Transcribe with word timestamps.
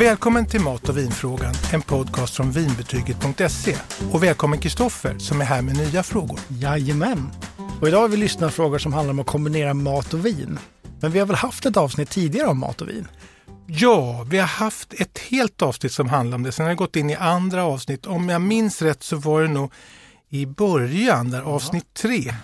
Välkommen 0.00 0.46
till 0.46 0.60
Mat 0.60 0.88
och 0.88 0.98
vinfrågan, 0.98 1.54
en 1.72 1.82
podcast 1.82 2.36
från 2.36 2.50
vinbetyget.se. 2.50 3.76
Och 4.12 4.22
välkommen 4.22 4.58
Kristoffer 4.58 5.18
som 5.18 5.40
är 5.40 5.44
här 5.44 5.62
med 5.62 5.76
nya 5.76 6.02
frågor. 6.02 6.40
Jajamän. 6.48 7.30
Och 7.80 7.88
idag 7.88 8.00
har 8.00 8.08
vi 8.08 8.16
lyssnat 8.16 8.54
frågor 8.54 8.78
som 8.78 8.92
handlar 8.92 9.12
om 9.12 9.18
att 9.18 9.26
kombinera 9.26 9.74
mat 9.74 10.14
och 10.14 10.26
vin. 10.26 10.58
Men 11.00 11.12
vi 11.12 11.18
har 11.18 11.26
väl 11.26 11.36
haft 11.36 11.66
ett 11.66 11.76
avsnitt 11.76 12.10
tidigare 12.10 12.46
om 12.46 12.58
mat 12.58 12.80
och 12.80 12.88
vin? 12.88 13.08
Ja, 13.66 14.26
vi 14.30 14.38
har 14.38 14.46
haft 14.46 14.92
ett 14.92 15.18
helt 15.18 15.62
avsnitt 15.62 15.92
som 15.92 16.08
handlar 16.08 16.34
om 16.34 16.42
det. 16.42 16.52
Sen 16.52 16.64
har 16.64 16.70
jag 16.70 16.78
gått 16.78 16.96
in 16.96 17.10
i 17.10 17.14
andra 17.14 17.64
avsnitt. 17.64 18.06
Om 18.06 18.28
jag 18.28 18.42
minns 18.42 18.82
rätt 18.82 19.02
så 19.02 19.16
var 19.16 19.42
det 19.42 19.48
nog 19.48 19.72
i 20.28 20.46
början, 20.46 21.30
där 21.30 21.42
avsnitt 21.42 21.94
tre, 21.94 22.34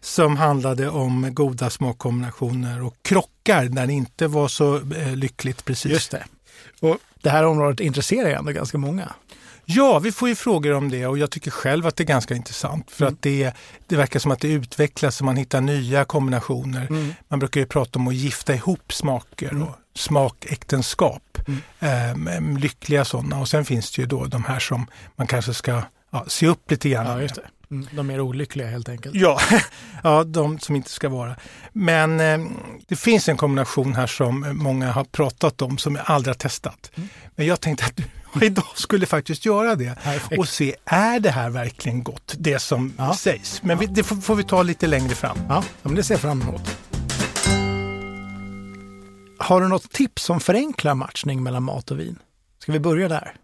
som 0.00 0.36
handlade 0.36 0.88
om 0.88 1.34
goda 1.34 1.70
smakkombinationer 1.70 2.82
och 2.82 2.94
krockar 3.02 3.68
när 3.68 3.86
det 3.86 3.92
inte 3.92 4.26
var 4.26 4.48
så 4.48 4.76
eh, 4.76 5.16
lyckligt 5.16 5.64
precis. 5.64 5.92
Just 5.92 6.10
det. 6.10 6.24
Och 6.84 6.96
det 7.22 7.30
här 7.30 7.44
området 7.44 7.80
intresserar 7.80 8.28
ju 8.28 8.34
ändå 8.34 8.52
ganska 8.52 8.78
många. 8.78 9.12
Ja, 9.66 9.98
vi 9.98 10.12
får 10.12 10.28
ju 10.28 10.34
frågor 10.34 10.72
om 10.72 10.90
det 10.90 11.06
och 11.06 11.18
jag 11.18 11.30
tycker 11.30 11.50
själv 11.50 11.86
att 11.86 11.96
det 11.96 12.02
är 12.04 12.06
ganska 12.06 12.34
intressant 12.34 12.90
för 12.90 13.04
Mm. 13.04 13.14
att 13.14 13.22
det, 13.22 13.52
det 13.86 13.96
verkar 13.96 14.20
som 14.20 14.30
att 14.30 14.40
det 14.40 14.48
utvecklas 14.48 15.20
och 15.20 15.24
man 15.24 15.36
hittar 15.36 15.60
nya 15.60 16.04
kombinationer. 16.04 16.86
Mm. 16.90 17.14
Man 17.28 17.38
brukar 17.38 17.60
ju 17.60 17.66
prata 17.66 17.98
om 17.98 18.08
att 18.08 18.14
gifta 18.14 18.54
ihop 18.54 18.92
smaker 18.92 19.48
Mm. 19.50 19.62
och 19.62 19.74
smakäktenskap. 19.94 21.38
Eh, 21.80 22.40
lyckliga 22.58 23.04
sådana 23.04 23.40
och 23.40 23.48
sen 23.48 23.64
finns 23.64 23.90
det 23.92 24.02
ju 24.02 24.06
då 24.08 24.24
de 24.24 24.44
här 24.44 24.58
som 24.58 24.86
man 25.16 25.26
kanske 25.26 25.54
ska 25.54 25.82
ja, 26.10 26.24
se 26.28 26.46
upp 26.46 26.70
lite 26.70 26.88
grann 26.88 27.20
Ja, 27.20 27.28
De 27.92 28.10
är 28.10 28.20
olyckliga 28.20 28.66
helt 28.66 28.88
enkelt. 28.88 29.14
Ja, 29.14 29.40
ja, 30.02 30.24
de 30.24 30.58
som 30.58 30.76
inte 30.76 30.90
ska 30.90 31.08
vara. 31.08 31.36
Men 31.72 32.20
eh, 32.20 32.38
det 32.88 32.96
finns 32.96 33.28
en 33.28 33.36
kombination 33.36 33.94
här 33.94 34.06
som 34.06 34.46
många 34.52 34.92
har 34.92 35.04
pratat 35.04 35.62
om 35.62 35.78
som 35.78 35.94
jag 35.96 36.04
aldrig 36.08 36.30
har 36.34 36.38
testat. 36.38 36.90
Mm. 36.94 37.08
Men 37.36 37.46
jag 37.46 37.60
tänkte 37.60 37.84
att 37.84 37.96
du 37.96 38.04
idag 38.46 38.64
skulle 38.74 39.06
faktiskt 39.06 39.44
göra 39.46 39.74
det 39.74 39.94
Perfekt. 40.02 40.38
och 40.38 40.48
se, 40.48 40.74
är 40.84 41.20
det 41.20 41.30
här 41.30 41.50
verkligen 41.50 42.02
gott, 42.02 42.34
det 42.38 42.58
som 42.58 42.92
Ja. 42.98 43.14
sägs? 43.14 43.62
Men 43.62 43.78
vi, 43.78 43.86
det 43.86 44.02
får, 44.02 44.16
får 44.16 44.34
vi 44.34 44.44
ta 44.44 44.62
lite 44.62 44.86
längre 44.86 45.14
fram. 45.14 45.38
Ja, 45.48 45.64
men 45.82 45.94
det 45.94 46.02
ser 46.02 46.14
jag 46.14 46.20
fram 46.20 46.42
emot. 46.42 46.76
Har 49.38 49.60
du 49.60 49.68
något 49.68 49.90
tips 49.92 50.22
som 50.22 50.40
förenklar 50.40 50.94
matchning 50.94 51.42
mellan 51.42 51.62
mat 51.62 51.90
och 51.90 52.00
vin? 52.00 52.18
Ska 52.58 52.72
vi 52.72 52.80
börja 52.80 53.08
där? 53.08 53.34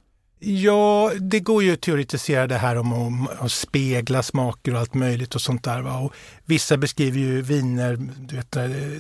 Ja, 0.43 1.13
det 1.21 1.41
går 1.41 1.63
ju 1.63 1.73
att 1.73 1.81
teoretisera 1.81 2.47
det 2.47 2.59
här 2.59 2.77
om 2.77 3.27
att, 3.27 3.41
att 3.41 3.53
spegla 3.53 4.23
smaker 4.23 4.75
och 4.75 4.81
allt 4.81 4.95
möjligt 4.95 5.35
och 5.35 5.41
sånt 5.41 5.65
där. 5.65 5.83
Va? 5.83 5.99
Och 5.99 6.13
vissa 6.45 6.77
beskriver 6.77 7.19
ju 7.19 7.43
viner, 7.43 7.97
du 8.19 8.37
vet, 8.37 8.53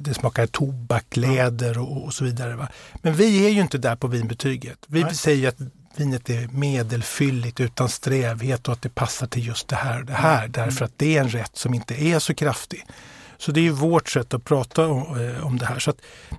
det 0.04 0.14
smakar 0.14 0.46
tobak, 0.46 1.16
läder 1.16 1.78
och, 1.78 2.04
och 2.04 2.14
så 2.14 2.24
vidare. 2.24 2.56
Va? 2.56 2.68
Men 3.02 3.14
vi 3.14 3.46
är 3.46 3.50
ju 3.50 3.60
inte 3.60 3.78
där 3.78 3.96
på 3.96 4.06
vinbetyget. 4.06 4.78
Vi 4.86 5.02
Nej. 5.02 5.14
säger 5.14 5.48
att 5.48 5.58
vinet 5.96 6.30
är 6.30 6.48
medelfylligt 6.48 7.60
utan 7.60 7.88
strävhet 7.88 8.68
och 8.68 8.74
att 8.74 8.82
det 8.82 8.94
passar 8.94 9.26
till 9.26 9.46
just 9.46 9.68
det 9.68 9.76
här 9.76 10.00
och 10.00 10.06
det 10.06 10.12
här 10.12 10.48
därför 10.48 10.84
att 10.84 10.92
det 10.96 11.16
är 11.16 11.20
en 11.20 11.28
rätt 11.28 11.56
som 11.56 11.74
inte 11.74 12.04
är 12.04 12.18
så 12.18 12.34
kraftig. 12.34 12.86
Så 13.40 13.52
det 13.52 13.60
är 13.60 13.62
ju 13.62 13.70
vårt 13.70 14.08
sätt 14.08 14.34
att 14.34 14.44
prata 14.44 14.86
om, 14.86 15.20
eh, 15.20 15.46
om 15.46 15.58
det 15.58 15.66
här. 15.66 15.78
Så 15.78 15.92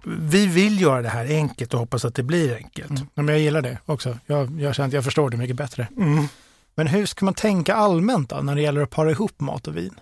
vi 0.05 0.47
vill 0.47 0.81
göra 0.81 1.01
det 1.01 1.09
här 1.09 1.25
enkelt 1.25 1.73
och 1.73 1.79
hoppas 1.79 2.05
att 2.05 2.15
det 2.15 2.23
blir 2.23 2.55
enkelt. 2.55 2.91
Ja, 3.13 3.21
men 3.21 3.27
jag 3.27 3.39
gillar 3.39 3.61
det 3.61 3.77
också. 3.85 4.17
Jag, 4.25 4.61
jag 4.61 4.75
känner 4.75 4.87
att 4.87 4.93
jag 4.93 5.03
förstår 5.03 5.29
det 5.29 5.37
mycket 5.37 5.55
bättre. 5.55 5.87
Mm. 5.97 6.27
Men 6.75 6.87
hur 6.87 7.05
ska 7.05 7.25
man 7.25 7.33
tänka 7.33 7.75
allmänt 7.75 8.29
då, 8.29 8.35
när 8.35 8.55
det 8.55 8.61
gäller 8.61 8.81
att 8.81 8.89
para 8.89 9.11
ihop 9.11 9.39
mat 9.39 9.67
och 9.67 9.77
vin? 9.77 9.99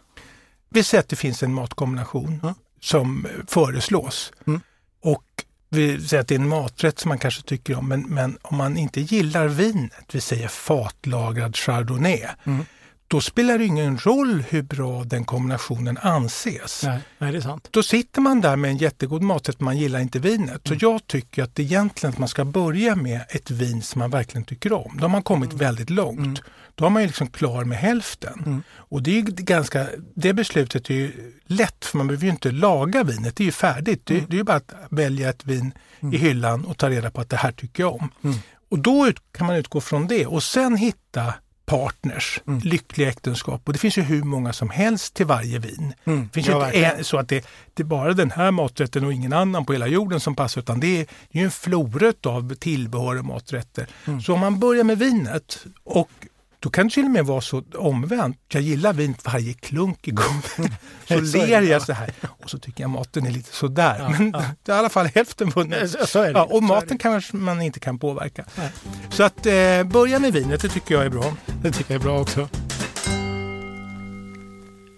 Vi 0.69 0.83
säger 0.83 0.99
att 0.99 1.09
det 1.09 1.15
finns 1.15 1.43
en 1.43 1.53
matkombination 1.53 2.39
Ja. 2.43 2.53
som 2.81 3.27
föreslås. 3.47 4.31
Mm. 4.47 4.61
Och 5.03 5.23
vi 5.69 6.01
säger 6.07 6.21
att 6.21 6.27
det 6.27 6.35
är 6.35 6.39
en 6.39 6.47
maträtt 6.47 6.99
som 6.99 7.09
man 7.09 7.17
kanske 7.19 7.41
tycker 7.41 7.77
om, 7.77 7.87
men, 7.87 8.01
men 8.01 8.37
om 8.41 8.57
man 8.57 8.77
inte 8.77 9.01
gillar 9.01 9.47
vinet, 9.47 10.05
vi 10.11 10.21
säger 10.21 10.47
fatlagrad 10.47 11.55
chardonnay, 11.55 12.25
Mm. 12.43 12.65
Då 13.09 13.21
spelar 13.21 13.57
det 13.57 13.65
ingen 13.65 13.97
roll 13.97 14.43
hur 14.49 14.61
bra 14.61 15.03
den 15.03 15.25
kombinationen 15.25 15.97
anses. 16.01 16.83
Nej, 16.83 16.99
nej, 17.17 17.31
det 17.31 17.37
är 17.37 17.41
sant. 17.41 17.67
Då 17.71 17.83
sitter 17.83 18.21
man 18.21 18.41
där 18.41 18.55
med 18.55 18.71
en 18.71 18.77
jättegod 18.77 19.21
maträtt, 19.21 19.59
man 19.59 19.77
gillar 19.77 19.99
inte 19.99 20.19
vinet. 20.19 20.61
Så 20.67 20.75
jag 20.79 21.07
tycker 21.07 21.43
att 21.43 21.59
egentligen 21.59 22.13
att 22.13 22.19
man 22.19 22.27
ska 22.27 22.45
börja 22.45 22.95
med 22.95 23.21
ett 23.29 23.51
vin 23.51 23.81
som 23.81 23.99
man 23.99 24.09
verkligen 24.09 24.45
tycker 24.45 24.73
om. 24.73 24.97
Då 24.97 25.03
har 25.03 25.09
man 25.09 25.23
kommit 25.23 25.53
väldigt 25.53 25.89
långt. 25.89 26.19
Mm. 26.19 26.37
Då 26.75 26.85
har 26.85 26.89
man 26.89 27.01
ju 27.01 27.07
liksom 27.07 27.27
klar 27.27 27.63
med 27.63 27.77
hälften. 27.77 28.43
Mm. 28.45 28.63
Och 28.71 29.03
det, 29.03 29.17
är 29.17 29.21
ganska, 29.21 29.87
det 30.15 30.33
beslutet 30.33 30.89
är 30.89 30.93
ju 30.93 31.33
lätt, 31.45 31.85
för 31.85 31.97
man 31.97 32.07
behöver 32.07 32.25
ju 32.25 32.31
inte 32.31 32.51
laga 32.51 33.03
vinet. 33.03 33.35
Det 33.35 33.43
är 33.43 33.45
ju 33.45 33.51
färdigt. 33.51 34.05
Det, 34.05 34.13
det 34.13 34.33
är 34.33 34.37
ju 34.37 34.43
bara 34.43 34.57
att 34.57 34.73
välja 34.89 35.29
ett 35.29 35.45
vin 35.45 35.73
i 36.13 36.17
hyllan 36.17 36.65
och 36.65 36.77
ta 36.77 36.89
reda 36.89 37.11
på 37.11 37.21
att 37.21 37.29
det 37.29 37.37
här 37.37 37.51
tycker 37.51 37.83
jag 37.83 37.95
om. 37.95 38.09
Mm. 38.23 38.35
Och 38.69 38.79
då 38.79 39.07
ut, 39.07 39.17
kan 39.31 39.47
man 39.47 39.55
utgå 39.55 39.81
från 39.81 40.07
det 40.07 40.25
och 40.25 40.43
sen 40.43 40.75
hitta 40.75 41.33
partners, 41.69 42.41
Mm. 42.47 42.59
lyckliga 42.63 43.09
äktenskap. 43.09 43.61
Och 43.65 43.73
det 43.73 43.79
finns 43.79 43.97
ju 43.97 44.01
hur 44.01 44.23
många 44.23 44.53
som 44.53 44.69
helst 44.69 45.13
till 45.13 45.25
varje 45.25 45.59
vin. 45.59 45.93
Mm. 46.05 46.21
Det 46.23 46.33
finns 46.33 46.47
Ja, 46.47 46.71
ju 46.71 46.77
inte 46.77 46.89
en, 46.97 47.03
så 47.03 47.17
att 47.17 47.29
det, 47.29 47.45
det 47.73 47.83
är 47.83 47.85
bara 47.85 48.13
den 48.13 48.31
här 48.31 48.51
maträtten 48.51 49.05
och 49.05 49.13
ingen 49.13 49.33
annan 49.33 49.65
på 49.65 49.73
hela 49.73 49.87
jorden 49.87 50.19
som 50.19 50.35
passar 50.35 50.61
utan 50.61 50.79
det 50.79 50.87
är, 50.87 51.05
det 51.31 51.37
är 51.37 51.41
ju 51.41 51.45
en 51.45 51.51
flora 51.51 52.13
av 52.25 52.55
tillbehör 52.55 53.19
och 53.19 53.25
maträtter. 53.25 53.87
Mm. 54.07 54.21
Så 54.21 54.33
om 54.33 54.39
man 54.39 54.59
börjar 54.59 54.83
med 54.83 54.99
vinet 54.99 55.65
och 55.83 56.09
då 56.61 56.69
kan 56.69 56.87
det 56.87 56.93
till 56.93 57.05
och 57.05 57.11
med 57.11 57.25
vara 57.25 57.41
så 57.41 57.63
omvänt. 57.75 58.37
Jag 58.47 58.61
gillar 58.61 58.93
vin, 58.93 59.15
varje 59.23 59.53
klunk 59.53 60.07
är 60.07 60.11
god. 60.11 60.71
så 61.07 61.37
ler 61.37 61.61
ja. 61.61 61.61
jag 61.61 61.81
så 61.81 61.93
här 61.93 62.11
och 62.23 62.49
så 62.49 62.59
tycker 62.59 62.83
jag 62.83 62.89
maten 62.89 63.25
är 63.25 63.31
lite 63.31 63.55
sådär. 63.55 63.95
Ja, 63.99 64.09
Men 64.09 64.31
ja. 64.31 64.43
det 64.63 64.71
är 64.71 64.75
i 64.75 64.79
alla 64.79 64.89
fall 64.89 65.05
hälften 65.05 65.49
vunnet. 65.49 65.95
Ja, 66.13 66.43
och 66.43 66.63
maten 66.63 66.97
kanske 66.97 67.35
man 67.35 67.61
inte 67.61 67.79
kan 67.79 67.99
påverka. 67.99 68.45
Nej. 68.55 68.71
Så 69.09 69.23
att 69.23 69.45
eh, 69.45 69.83
börja 69.83 70.19
med 70.19 70.33
vinet, 70.33 70.61
det 70.61 70.69
tycker 70.69 70.95
jag 70.95 71.05
är 71.05 71.09
bra. 71.09 71.33
Det 71.61 71.71
tycker 71.71 71.93
jag 71.93 72.01
är 72.01 72.03
bra 72.03 72.19
också. 72.19 72.49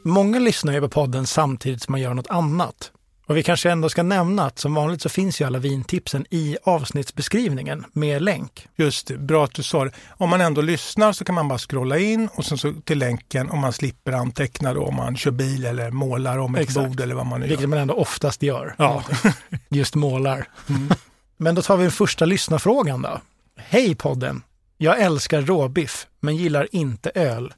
Många 0.04 0.40
lyssnar 0.40 0.74
ju 0.74 0.82
på 0.82 0.90
podden 0.90 1.28
samtidigt 1.28 1.82
som 1.82 1.92
man 1.92 2.02
gör 2.02 2.14
något 2.14 2.30
annat. 2.30 2.92
Och 3.32 3.38
vi 3.38 3.44
kanske 3.44 3.72
ändå 3.72 3.90
ska 3.90 4.04
nämna 4.04 4.46
att 4.46 4.60
som 4.60 4.74
vanligt 4.74 5.02
så 5.02 5.10
finns 5.10 5.42
ju 5.42 5.46
alla 5.46 5.60
vintipsen 5.60 6.26
i 6.30 6.58
avsnittsbeskrivningen 6.64 7.86
med 7.94 8.22
länk. 8.22 8.68
Just 8.76 9.08
det, 9.08 9.18
bra 9.18 9.44
att 9.44 9.54
du 9.54 9.64
sa 9.64 9.86
det. 9.86 9.92
Om 10.10 10.30
man 10.30 10.42
ändå 10.42 10.62
lyssnar 10.62 11.14
så 11.14 11.26
kan 11.26 11.36
man 11.36 11.48
bara 11.48 11.60
scrolla 11.60 11.98
in 11.98 12.30
och 12.36 12.46
sen 12.46 12.58
så 12.58 12.74
till 12.84 13.00
länken 13.00 13.50
om 13.50 13.60
man 13.60 13.74
slipper 13.74 14.12
anteckna 14.12 14.74
då 14.74 14.86
om 14.86 14.96
man 14.96 15.18
kör 15.18 15.32
bil 15.32 15.66
eller 15.66 15.92
målar 15.92 16.38
om 16.38 16.56
ett 16.56 16.62
Exakt. 16.62 16.88
bord 16.88 17.00
eller 17.00 17.16
vad 17.16 17.26
man 17.26 17.40
nu 17.40 17.48
Vilket 17.48 17.62
gör. 17.62 17.68
man 17.68 17.80
ändå 17.80 17.94
oftast 17.94 18.44
gör. 18.44 18.76
Ja. 18.78 19.04
Just 19.70 19.96
målar. 19.96 20.48
Mm. 20.70 20.90
Men 21.38 21.56
då 21.56 21.62
tar 21.62 21.78
vi 21.78 21.84
den 21.84 21.92
första 21.92 22.26
lyssnarfrågan 22.26 23.02
då. 23.02 23.22
Hej 23.58 23.96
podden! 23.96 24.44
Jag 24.78 25.02
älskar 25.02 25.42
råbiff, 25.42 26.08
men 26.20 26.36
gillar 26.36 26.68
inte 26.72 27.10
öl. 27.16 27.54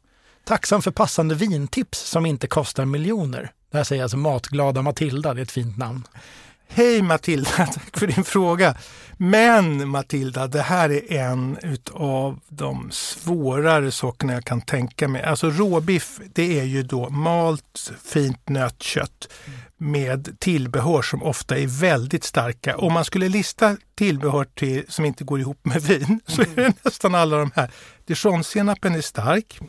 Tacksam 0.46 0.82
för 0.82 0.92
passande 0.92 1.36
vintips 1.36 2.00
som 2.00 2.26
inte 2.26 2.48
kostar 2.48 2.86
miljoner. 2.86 3.52
Det 3.74 3.80
här 3.80 3.84
säger 3.84 4.04
alltså 4.04 4.18
Matglada 4.18 4.82
Matilda, 4.82 5.34
det 5.34 5.42
är 5.42 5.44
ett 5.44 5.52
fint 5.52 5.78
namn. 5.78 6.04
Hej 6.68 7.02
Matilda, 7.02 7.50
tack 7.56 8.00
för 8.00 8.08
din 8.08 8.24
fråga. 8.24 8.76
Men 9.18 9.90
Matilda, 9.90 10.48
det 10.48 10.62
här 10.62 10.90
är 10.90 11.30
en 11.30 11.58
utav 11.62 12.40
de 12.48 12.92
svårare 12.92 13.92
sakerna 13.92 14.34
jag 14.34 14.46
kan 14.46 14.62
tänka 14.62 15.08
mig. 15.08 15.24
Alltså 15.24 15.50
råbiff, 15.50 16.20
det 16.34 16.60
är 16.60 16.64
ju 16.64 16.84
då 16.84 17.10
malt 17.10 17.92
fint 18.04 18.50
nötkött 18.50 19.30
med 19.78 20.40
tillbehör 20.40 21.02
som 21.02 21.24
ofta 21.24 21.58
är 21.58 21.68
väldigt 21.68 22.24
starka. 22.24 22.78
Om 22.78 22.94
man 22.94 23.06
skulle 23.06 23.30
lista 23.30 23.78
tillbehör 23.96 24.46
till, 24.46 24.86
som 24.88 25.06
inte 25.06 25.24
går 25.24 25.40
ihop 25.40 25.66
med 25.66 25.82
vin 25.82 26.20
så 26.28 26.42
är 26.42 26.56
det 26.56 26.74
nästan 26.84 27.16
alla 27.16 27.38
de 27.38 27.52
här. 27.56 27.72
Dijonsenapen 28.06 28.96
är 28.96 29.02
stark. 29.02 29.60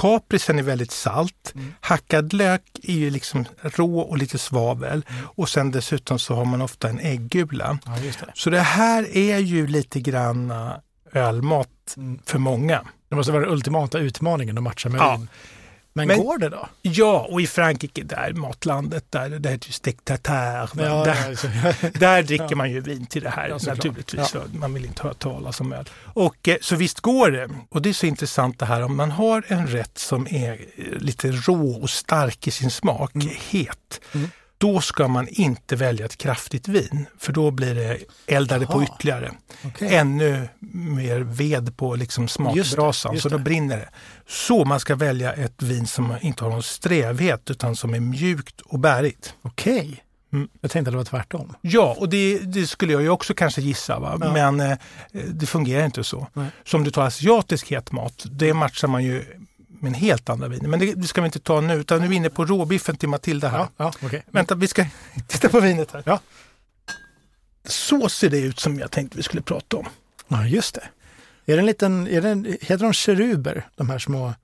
Kaprisen 0.00 0.58
är 0.58 0.62
väldigt 0.62 0.90
salt. 0.90 1.54
Hackad 1.80 2.32
lök 2.32 2.62
är 2.82 2.92
ju 2.92 3.10
liksom 3.10 3.44
rå 3.62 4.00
och 4.00 4.18
lite 4.18 4.38
svavel. 4.38 5.04
Och 5.36 5.48
sen 5.48 5.70
dessutom 5.70 6.18
så 6.18 6.34
har 6.34 6.44
man 6.44 6.62
ofta 6.62 6.88
en 6.88 6.98
äggula. 7.00 7.78
Ja, 7.84 7.92
det. 8.02 8.26
Så 8.34 8.50
det 8.50 8.60
här 8.60 9.16
är 9.16 9.38
ju 9.38 9.66
lite 9.66 10.00
grann 10.00 10.50
eh, 10.50 10.72
ölmat 11.12 11.68
för 12.26 12.38
många. 12.38 12.82
Det 13.08 13.16
måste 13.16 13.32
vara 13.32 13.42
den 13.44 13.52
ultimata 13.52 13.98
utmaningen 13.98 14.58
att 14.58 14.64
matcha 14.64 14.88
med 14.88 15.00
Ja. 15.00 15.20
Men, 15.92 16.08
Men- 16.08 16.22
går 16.22 16.38
det 16.38 16.48
då? 16.48 16.68
Ja, 16.82 17.26
och 17.30 17.40
i 17.40 17.46
Frankrike, 17.46 18.02
där 18.02 18.32
matlandet, 18.32 19.04
där, 19.10 19.28
det 19.28 19.50
heter 19.50 19.66
ju 19.66 19.72
steak 19.72 19.96
tartare. 20.04 20.68
Ja, 20.76 21.04
där, 21.04 21.38
ja, 21.64 21.90
där 21.94 22.22
dricker 22.22 22.54
man 22.54 22.70
ju 22.70 22.80
vin 22.80 23.06
till 23.06 23.22
det 23.22 23.30
här 23.30 23.48
Ja, 23.48 23.58
naturligtvis. 23.66 24.34
Man 24.52 24.74
vill 24.74 24.84
inte 24.84 25.02
höra 25.02 25.14
talas 25.14 25.60
om 25.60 25.72
öl. 25.72 25.88
Och, 26.04 26.48
eh, 26.48 26.56
så 26.60 26.76
visst 26.76 27.00
går 27.00 27.30
det. 27.30 27.48
Och 27.68 27.82
det 27.82 27.88
är 27.88 27.92
så 27.92 28.06
intressant 28.06 28.58
det 28.58 28.66
här 28.66 28.82
om 28.82 28.96
man 28.96 29.10
har 29.10 29.44
en 29.46 29.66
rätt 29.66 29.98
som 29.98 30.26
är 30.30 30.52
eh, 30.52 30.98
lite 30.98 31.32
rå 31.32 31.82
och 31.82 31.90
stark 31.90 32.46
i 32.46 32.50
sin 32.50 32.70
smak, 32.70 33.12
het. 33.50 34.00
Mm. 34.14 34.30
Då 34.62 34.80
ska 34.80 35.08
man 35.08 35.28
inte 35.28 35.76
välja 35.76 36.06
ett 36.06 36.16
kraftigt 36.16 36.68
vin, 36.68 37.06
för 37.18 37.32
då 37.32 37.50
blir 37.50 37.74
det 37.74 37.98
eldade 38.26 38.66
på 38.66 38.72
Jaha. 38.72 38.84
ytterligare. 38.84 39.30
Okej. 39.64 39.94
Ännu 39.94 40.48
mer 40.74 41.20
ved 41.20 41.76
på 41.76 41.94
liksom 41.96 42.28
smakbrasan, 42.28 43.18
så 43.18 43.28
då 43.28 43.38
brinner 43.38 43.76
det. 43.76 43.88
Så 44.28 44.64
man 44.64 44.80
ska 44.80 44.96
välja 44.96 45.32
ett 45.32 45.62
vin 45.62 45.86
som 45.86 46.14
inte 46.20 46.44
har 46.44 46.50
någon 46.50 46.62
strävhet 46.62 47.50
utan 47.50 47.76
som 47.76 47.94
är 47.94 48.00
mjukt 48.00 48.60
och 48.60 48.78
bärigt. 48.78 49.34
Okej. 49.42 50.04
Mm. 50.32 50.48
Jag 50.60 50.70
tänkte 50.70 50.88
att 50.88 50.92
det 50.92 50.96
var 50.96 51.04
tvärtom. 51.04 51.54
Ja, 51.60 51.96
och 51.98 52.08
det, 52.08 52.38
det 52.38 52.66
skulle 52.66 52.92
jag 52.92 53.02
ju 53.02 53.08
också 53.08 53.34
kanske 53.34 53.62
gissa, 53.62 53.98
va? 53.98 54.18
Ja. 54.20 54.32
men 54.32 54.60
eh, 54.60 54.78
det 55.12 55.46
fungerar 55.46 55.84
inte 55.84 56.04
så. 56.04 56.26
Nej. 56.32 56.46
Så 56.64 56.76
om 56.76 56.84
du 56.84 56.90
tar 56.90 57.02
asiatisk 57.02 57.70
het 57.70 57.92
mat, 57.92 58.26
det 58.30 58.54
matchar 58.54 58.88
man 58.88 59.04
ju 59.04 59.24
med 59.82 59.88
en 59.88 59.94
helt 59.94 60.28
andra 60.28 60.48
viner. 60.48 60.68
Men 60.68 60.80
det, 60.80 60.94
det 60.94 61.06
ska 61.06 61.20
vi 61.20 61.26
inte 61.26 61.40
ta 61.40 61.60
nu, 61.60 61.74
utan 61.74 61.98
nu 61.98 62.04
är 62.04 62.08
vi 62.08 62.16
inne 62.16 62.30
på 62.30 62.44
råbiffen 62.44 62.96
till 62.96 63.08
Matilda 63.08 63.48
här. 63.48 63.58
Ja, 63.58 63.68
ja 63.76 63.92
okej. 64.02 64.22
Vänta, 64.30 64.54
vi 64.54 64.68
ska 64.68 64.86
titta 65.26 65.48
på 65.48 65.60
vinet 65.60 65.92
här. 65.92 66.02
Ja. 66.06 66.20
Så 67.64 68.08
ser 68.08 68.30
det 68.30 68.38
ut 68.38 68.60
som 68.60 68.78
jag 68.78 68.90
tänkte 68.90 69.16
vi 69.16 69.22
skulle 69.22 69.42
prata 69.42 69.76
om. 69.76 69.86
Ja, 70.28 70.46
just 70.46 70.74
det. 70.74 70.82
Är 71.46 71.56
det 71.56 71.62
en 71.62 71.66
liten, 71.66 72.08
är 72.08 72.20
det 72.20 72.28
en, 72.28 72.44
heter 72.60 72.84
de 72.84 72.92
keruber, 72.92 73.68
de 73.76 73.90
här 73.90 73.98
små 73.98 74.34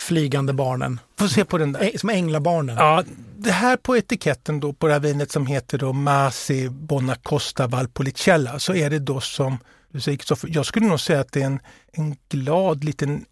flygande 0.00 0.52
barnen? 0.52 1.00
Få 1.18 1.28
se 1.28 1.44
på 1.44 1.58
den 1.58 1.72
där. 1.72 1.80
Ä, 1.94 1.98
som 1.98 2.10
änglabarnen? 2.10 2.76
Ja, 2.76 3.04
det 3.36 3.50
här 3.50 3.76
på 3.76 3.96
etiketten 3.96 4.60
då 4.60 4.72
på 4.72 4.86
det 4.86 4.92
här 4.92 5.00
vinet 5.00 5.30
som 5.30 5.46
heter 5.46 5.78
då 5.78 5.92
Masi 5.92 6.68
Bonacosta 6.68 7.66
Valpolicella 7.66 8.58
så 8.58 8.74
är 8.74 8.90
det 8.90 8.98
då 8.98 9.20
som 9.20 9.58
du 9.92 10.00
säger 10.00 10.18
Kristoffer, 10.18 10.48
jag 10.52 10.66
skulle 10.66 10.86
nog 10.86 11.00
säga 11.00 11.20
att 11.20 11.32
det 11.32 11.42
är 11.42 11.46
en, 11.46 11.60
en 11.92 12.16
glad 12.28 12.84
liten 12.84 13.24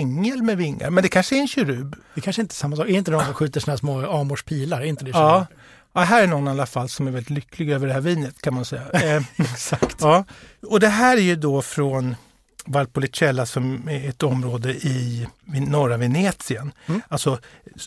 ängel 0.00 0.42
med 0.42 0.56
vingar. 0.56 0.90
Men 0.90 1.02
det 1.02 1.08
kanske 1.08 1.36
är 1.36 1.40
en 1.40 1.48
kerub. 1.48 1.96
Det 2.14 2.20
kanske 2.20 2.42
inte 2.42 2.52
är 2.52 2.54
samma 2.56 2.76
sak. 2.76 2.88
Är 2.88 2.92
inte 2.92 3.10
de 3.10 3.24
som 3.24 3.34
skjuter 3.34 3.66
här 3.66 3.76
små 3.76 4.10
amorspilar? 4.20 4.80
Är 4.80 4.84
inte 4.84 5.04
det 5.04 5.10
Ja. 5.10 5.46
ja, 5.92 6.00
här 6.00 6.22
är 6.22 6.26
någon 6.26 6.48
i 6.48 6.50
alla 6.50 6.66
fall 6.66 6.88
som 6.88 7.06
är 7.06 7.10
väldigt 7.10 7.30
lycklig 7.30 7.70
över 7.70 7.86
det 7.86 7.92
här 7.92 8.00
vinet 8.00 8.42
kan 8.42 8.54
man 8.54 8.64
säga. 8.64 8.82
Eh, 8.92 9.22
Exakt. 9.36 9.96
ja. 10.00 10.24
Och 10.66 10.80
det 10.80 10.88
här 10.88 11.16
är 11.16 11.20
ju 11.20 11.36
då 11.36 11.62
från 11.62 12.16
Valpolicella 12.64 13.46
som 13.46 13.88
är 13.88 14.08
ett 14.08 14.22
område 14.22 14.70
i 14.72 15.26
norra 15.46 15.96
Venetien. 15.96 16.72
Mm. 16.86 17.00
Alltså 17.08 17.38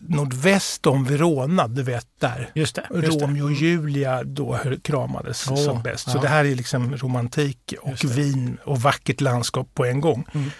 nordväst 0.01 0.85
om 0.85 1.05
Verona, 1.05 1.67
du 1.67 1.83
vet 1.83 2.07
där. 2.19 2.49
Just 2.55 2.75
det. 2.75 2.87
Just. 2.93 3.21
Romeo 3.21 3.43
och 3.43 3.51
Julia 3.51 4.23
då 4.23 4.59
kramades 4.83 5.47
Åh, 5.51 5.57
som 5.57 5.81
bäst. 5.81 6.11
Så 6.11 6.17
ja. 6.17 6.21
det 6.21 6.27
här 6.27 6.45
är 6.45 6.55
liksom 6.55 6.97
romantik 6.97 7.73
och 7.81 8.03
vin 8.17 8.57
och 8.63 8.81
vackert 8.81 9.21
landskap 9.21 9.67
på 9.73 9.85
en 9.85 10.01
gång. 10.01 10.25
Mm. 10.33 10.51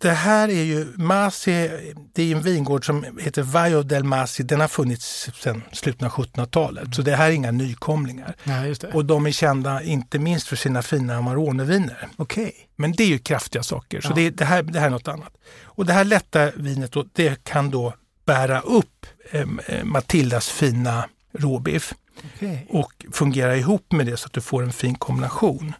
Det 0.00 0.10
här 0.10 0.48
är 0.48 0.62
ju 0.62 0.86
Masi, 0.96 1.70
det 2.12 2.22
är 2.32 2.36
en 2.36 2.42
vingård 2.42 2.86
som 2.86 3.06
heter 3.20 3.42
Vaio 3.42 3.82
del 3.82 4.04
Masi. 4.04 4.42
Den 4.42 4.60
har 4.60 4.68
funnits 4.68 5.30
sedan 5.42 5.62
slutet 5.72 6.02
av 6.02 6.10
1700-talet. 6.10 6.94
Så 6.94 7.02
det 7.02 7.16
här 7.16 7.26
är 7.28 7.32
inga 7.32 7.50
nykomlingar. 7.50 8.34
Det. 8.44 8.84
Och 8.94 9.04
de 9.04 9.26
är 9.26 9.30
kända 9.30 9.82
inte 9.82 10.18
minst 10.18 10.48
för 10.48 10.56
sina 10.56 10.82
fina 10.82 11.16
Amarone-viner. 11.16 12.08
Okej. 12.16 12.52
Men 12.76 12.92
det 12.92 13.02
är 13.02 13.08
ju 13.08 13.18
kraftiga 13.18 13.62
saker, 13.62 14.00
så 14.00 14.08
Ja. 14.10 14.14
det, 14.14 14.30
det, 14.30 14.44
här, 14.44 14.62
det 14.62 14.78
här 14.80 14.86
är 14.86 14.90
något 14.90 15.08
annat. 15.08 15.32
Och 15.62 15.86
det 15.86 15.92
här 15.92 16.04
lätta 16.04 16.50
vinet 16.56 16.92
då, 16.92 17.04
det 17.12 17.44
kan 17.44 17.70
då 17.70 17.94
bära 18.26 18.60
upp 18.60 19.06
eh, 19.30 19.46
Matildas 19.84 20.48
fina 20.48 21.08
råbiff 21.38 21.94
Okej. 22.34 22.66
och 22.70 23.06
fungera 23.12 23.56
ihop 23.56 23.92
med 23.92 24.06
det 24.06 24.16
så 24.16 24.26
att 24.26 24.32
du 24.32 24.40
får 24.40 24.62
en 24.62 24.72
fin 24.72 24.94
kombination. 24.94 25.72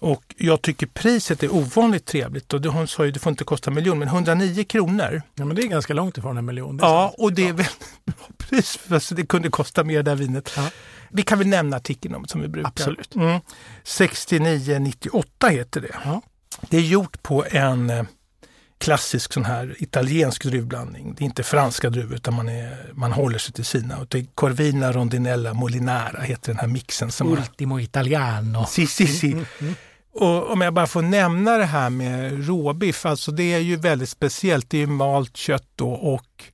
Och 0.00 0.34
jag 0.36 0.62
tycker 0.62 0.86
priset 0.86 1.42
är 1.42 1.54
ovanligt 1.54 2.04
trevligt. 2.06 2.52
Och 2.52 2.60
det, 2.60 2.68
hon 2.68 2.88
sa 2.88 3.04
ju 3.04 3.10
det 3.10 3.18
får 3.18 3.30
inte 3.30 3.44
kosta 3.44 3.70
en 3.70 3.74
miljon, 3.74 3.98
men 3.98 4.08
109 4.08 4.64
kronor. 4.64 5.22
Ja, 5.34 5.44
men 5.44 5.56
det 5.56 5.62
är 5.62 5.66
ganska 5.66 5.94
långt 5.94 6.18
ifrån 6.18 6.38
en 6.38 6.44
miljon. 6.44 6.78
Ja, 6.82 7.08
sant. 7.08 7.14
och 7.18 7.32
det 7.32 7.48
är 7.48 7.52
väldigt 7.52 7.78
bra 8.04 8.26
pris. 8.38 8.76
För 8.76 9.14
det 9.14 9.26
kunde 9.26 9.50
kosta 9.50 9.84
mer 9.84 10.02
det 10.02 10.10
här 10.10 10.18
vinet. 10.18 10.52
Ja. 10.56 10.70
Vi 11.10 11.22
kan 11.22 11.38
väl 11.38 11.46
nämna 11.46 11.76
artikeln 11.76 12.14
om 12.14 12.22
det 12.22 12.28
som 12.28 12.40
vi 12.40 12.48
brukar. 12.48 12.68
Absolut. 12.68 13.14
Mm. 13.14 13.40
6998 13.84 15.48
heter 15.48 15.80
det. 15.80 15.96
Ja. 16.04 16.22
Det 16.70 16.76
är 16.76 16.80
gjort 16.80 17.22
på 17.22 17.44
en 17.50 17.90
eh, 17.90 18.04
klassisk 18.78 19.32
sån 19.32 19.44
här 19.44 19.76
italiensk 19.78 20.44
druvblandning. 20.44 21.14
Det 21.14 21.22
är 21.22 21.26
inte 21.26 21.42
franska 21.42 21.90
druvor 21.90 22.16
utan 22.16 22.34
man, 22.34 22.48
är, 22.48 22.92
man 22.94 23.12
håller 23.12 23.38
sig 23.38 23.54
till 23.54 23.64
sina. 23.64 23.98
Och 23.98 24.06
det 24.08 24.18
är 24.18 24.26
Corvina 24.34 24.92
Rondinella 24.92 25.54
Molinara 25.54 26.20
heter 26.20 26.52
den 26.52 26.58
här 26.58 26.66
mixen. 26.66 27.10
Som 27.10 27.32
Ultimo 27.32 27.80
italiano. 27.80 28.66
Si, 28.66 28.86
si, 28.86 29.06
si. 29.06 29.32
Mm, 29.32 29.44
mm. 29.60 29.74
Och 30.20 30.50
om 30.50 30.60
jag 30.60 30.74
bara 30.74 30.86
får 30.86 31.02
nämna 31.02 31.56
det 31.58 31.64
här 31.64 31.90
med 31.90 32.46
råbiff, 32.48 33.06
alltså 33.06 33.32
det 33.32 33.52
är 33.54 33.58
ju 33.58 33.76
väldigt 33.76 34.08
speciellt. 34.08 34.70
Det 34.70 34.76
är 34.76 34.80
ju 34.80 34.86
malt 34.86 35.36
kött 35.36 35.66
då 35.76 35.90
och 35.90 36.44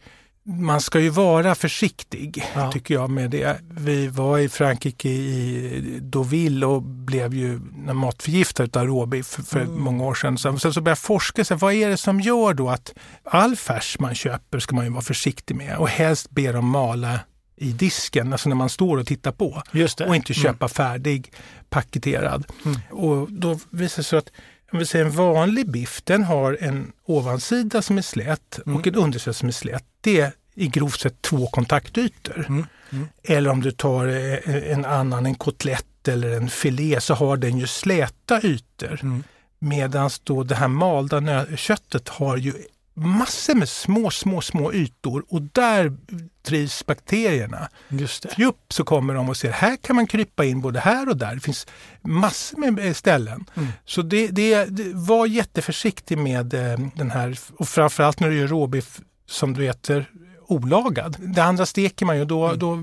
man 0.45 0.81
ska 0.81 1.01
ju 1.01 1.09
vara 1.09 1.55
försiktig 1.55 2.45
Ja. 2.55 2.73
tycker 2.73 2.95
jag 2.95 3.11
med 3.11 3.31
det. 3.31 3.61
Vi 3.71 4.07
var 4.09 4.39
i 4.39 4.49
Frankrike 4.49 5.09
i 5.09 5.99
Deauville 6.03 6.67
och 6.67 6.83
blev 6.83 7.35
ju 7.35 7.61
matförgiftade 7.93 8.81
av 8.81 8.87
råbiff 8.87 9.27
för, 9.27 9.61
Mm. 9.61 9.81
många 9.81 10.05
år 10.05 10.15
sedan. 10.15 10.39
Sen, 10.39 10.59
sen 10.61 10.73
så 10.73 10.81
började 10.81 10.91
jag 10.91 10.99
forska, 10.99 11.45
här, 11.51 11.57
vad 11.57 11.73
är 11.75 11.89
det 11.89 11.97
som 11.97 12.21
gör 12.21 12.55
då 12.55 12.69
att 12.71 12.95
all 13.25 13.57
färs 13.57 13.97
man 14.01 14.15
köper 14.15 14.59
ska 14.59 14.75
man 14.77 14.85
ju 14.85 14.91
vara 14.91 15.03
försiktig 15.03 15.55
med 15.57 15.77
och 15.77 15.89
helst 15.89 16.31
be 16.31 16.53
dem 16.53 16.67
mala 16.69 17.21
i 17.63 17.73
disken, 17.73 18.33
alltså 18.33 18.49
när 18.49 18.57
man 18.57 18.69
står 18.69 18.99
och 18.99 19.07
tittar 19.07 19.33
på 19.33 19.63
och 20.07 20.17
inte 20.17 20.35
köpa 20.35 20.69
färdig 20.69 21.33
paketerad. 21.71 22.45
Mm. 22.65 22.81
Och 22.91 23.33
då 23.33 23.59
visar 23.71 23.97
det 23.97 24.05
sig 24.05 24.19
att 24.19 24.31
om 24.73 24.79
vi 24.79 24.87
säger 24.87 25.05
en 25.05 25.11
vanlig 25.11 25.71
biff, 25.71 26.03
den 26.05 26.25
har 26.25 26.59
en 26.61 26.93
ovansida 27.05 27.83
som 27.83 27.99
är 27.99 28.03
slät 28.03 28.61
Mm. 28.67 28.79
och 28.79 28.87
en 28.87 28.95
undersida 28.95 29.33
som 29.33 29.49
är 29.49 29.53
slät. 29.53 29.85
Det 30.01 30.21
är 30.21 30.33
i 30.55 30.69
grovt 30.69 31.01
sett 31.01 31.23
två 31.23 31.47
kontaktytor. 31.47 32.45
Mm. 32.49 32.67
Mm. 32.91 33.09
Eller 33.23 33.51
om 33.51 33.61
du 33.61 33.71
tar 33.71 34.07
eh, 34.07 34.73
en 34.73 34.85
annan, 34.85 35.27
en 35.27 35.35
kotlett 35.35 36.09
eller 36.09 36.31
en 36.31 36.49
filé, 36.49 37.01
så 37.01 37.15
har 37.15 37.37
den 37.37 37.59
ju 37.59 37.67
släta 37.67 38.41
ytor. 38.43 38.99
Mm. 39.03 39.23
Medan 39.59 40.11
då 40.25 40.43
det 40.43 40.55
här 40.55 40.69
malda 40.69 41.47
köttet 41.57 42.09
har 42.09 42.37
ju 42.37 42.53
massor 42.95 43.55
med 43.55 43.69
små, 43.69 44.11
små, 44.11 44.41
små 44.41 44.73
ytor 44.73 45.25
och 45.29 45.43
där 45.43 45.97
trivs 46.43 46.87
bakterierna. 46.87 47.69
Just 47.89 48.23
det. 48.23 48.29
Fjupp 48.35 48.73
så 48.73 48.85
kommer 48.85 49.15
de 49.15 49.29
och 49.29 49.37
ser, 49.37 49.51
här 49.51 49.77
kan 49.77 49.97
man 49.97 50.07
krypa 50.07 50.45
in 50.45 50.61
både 50.61 50.81
här 50.81 51.09
och 51.09 51.17
där. 51.17 51.35
Det 51.35 51.41
finns 51.41 51.67
massor 52.03 52.59
med 52.59 52.87
eh, 52.87 52.93
ställen. 52.93 53.45
Mm. 53.55 53.69
Så 53.85 54.03
det, 54.03 54.29
det, 54.29 54.65
det, 54.65 54.93
var 54.95 55.27
jätteförsiktig 55.27 56.19
med 56.19 56.55
eh, 56.55 56.79
den 56.95 57.11
här, 57.11 57.39
och 57.57 57.69
framförallt 57.69 58.21
när 58.21 58.29
du 58.29 58.39
gör 58.39 58.49
råbiff 58.49 59.01
som 59.27 59.55
du 59.55 59.69
äter 59.69 60.11
olagad. 60.53 61.17
Det 61.19 61.41
andra 61.43 61.67
steker 61.67 62.07
man 62.07 62.19
ju, 62.19 62.25
då, 62.25 62.47
Mm. 62.47 62.59
då 62.59 62.77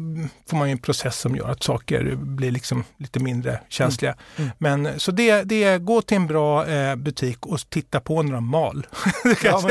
får 0.50 0.58
man 0.58 0.68
ju 0.68 0.72
en 0.72 0.78
process 0.78 1.20
som 1.20 1.36
gör 1.36 1.50
att 1.50 1.64
saker 1.64 2.16
blir 2.16 2.52
liksom 2.52 2.84
lite 2.98 3.20
mindre 3.20 3.60
känsliga. 3.70 4.16
Mm. 4.38 4.50
Men 4.58 5.00
Så 5.00 5.12
det, 5.12 5.44
det 5.44 5.78
gå 5.78 6.02
till 6.02 6.18
en 6.18 6.28
bra 6.28 6.68
eh, 6.68 6.96
butik 6.96 7.46
och 7.46 7.60
titta 7.70 8.00
på 8.00 8.24
när 8.24 8.34
de 8.34 8.48
mal. 8.48 8.88
Ja, 9.44 9.70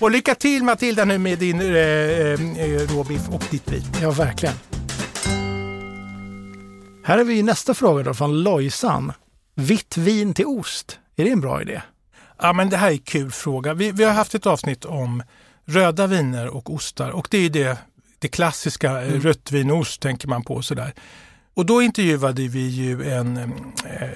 och 0.00 0.10
lycka 0.10 0.34
till 0.34 0.64
Matilda 0.64 1.04
nu 1.04 1.18
med 1.18 1.38
din 1.38 1.60
eh, 1.60 1.66
eh, 1.66 2.88
råbiff 2.96 3.28
och 3.28 3.44
ditt 3.50 3.72
vin. 3.72 3.84
ja, 4.02 4.10
verkligen. 4.10 4.54
Här 7.04 7.18
har 7.18 7.24
vi 7.24 7.42
nästa 7.42 7.74
fråga 7.74 8.02
då 8.02 8.14
från 8.14 8.42
Lojsan. 8.42 9.12
Vitt 9.54 9.96
vin 9.96 10.34
till 10.34 10.46
ost, 10.46 10.98
är 11.16 11.24
det 11.24 11.30
en 11.30 11.40
bra 11.40 11.62
idé? 11.62 11.82
Ja, 12.42 12.52
men 12.52 12.70
det 12.70 12.76
här 12.76 12.88
är 12.88 12.92
en 12.92 12.98
kul 12.98 13.30
fråga. 13.30 13.74
Vi, 13.74 13.90
vi 13.92 14.04
har 14.04 14.12
haft 14.12 14.34
ett 14.34 14.46
avsnitt 14.46 14.84
om 14.84 15.22
röda 15.64 16.06
viner 16.06 16.48
och 16.48 16.74
ostar 16.74 17.10
och 17.10 17.28
det 17.30 17.36
är 17.36 17.42
ju 17.42 17.48
det, 17.48 17.78
det 18.18 18.28
klassiska, 18.28 18.90
mm. 18.90 19.20
rött 19.20 19.52
vin 19.52 19.70
och 19.70 19.78
ost 19.78 20.00
tänker 20.00 20.28
man 20.28 20.42
på 20.42 20.62
sådär. 20.62 20.94
Och 21.54 21.66
då 21.66 21.82
intervjuade 21.82 22.48
vi 22.48 22.68
ju 22.68 23.10
en 23.10 23.36
eh, 23.36 24.10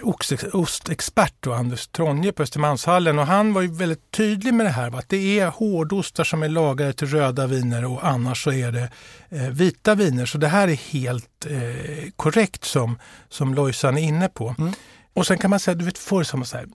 ostexpert, 0.52 1.46
Anders 1.46 1.86
Tronje 1.86 2.32
på 2.32 2.42
Östermalmshallen 2.42 3.18
och 3.18 3.26
han 3.26 3.52
var 3.52 3.62
ju 3.62 3.68
väldigt 3.68 4.10
tydlig 4.10 4.54
med 4.54 4.66
det 4.66 4.70
här, 4.70 4.90
va? 4.90 4.98
att 4.98 5.08
det 5.08 5.40
är 5.40 5.46
hårdostar 5.46 6.24
som 6.24 6.42
är 6.42 6.48
lagrade 6.48 6.92
till 6.92 7.08
röda 7.08 7.46
viner 7.46 7.84
och 7.84 8.06
annars 8.06 8.44
så 8.44 8.52
är 8.52 8.72
det 8.72 8.90
eh, 9.28 9.48
vita 9.48 9.94
viner. 9.94 10.26
Så 10.26 10.38
det 10.38 10.48
här 10.48 10.68
är 10.68 10.74
helt 10.74 11.46
eh, 11.50 12.10
korrekt 12.16 12.64
som, 12.64 12.98
som 13.28 13.54
Lojsan 13.54 13.98
är 13.98 14.02
inne 14.02 14.28
på. 14.28 14.54
Mm. 14.58 14.72
Och 15.12 15.26
sen 15.26 15.38
kan 15.38 15.50
man 15.50 15.60
säga, 15.60 15.74
du 15.74 15.84
vet 15.84 15.98
förr 15.98 16.22
sa 16.22 16.36
man 16.36 16.46
så 16.46 16.56
här, 16.56 16.66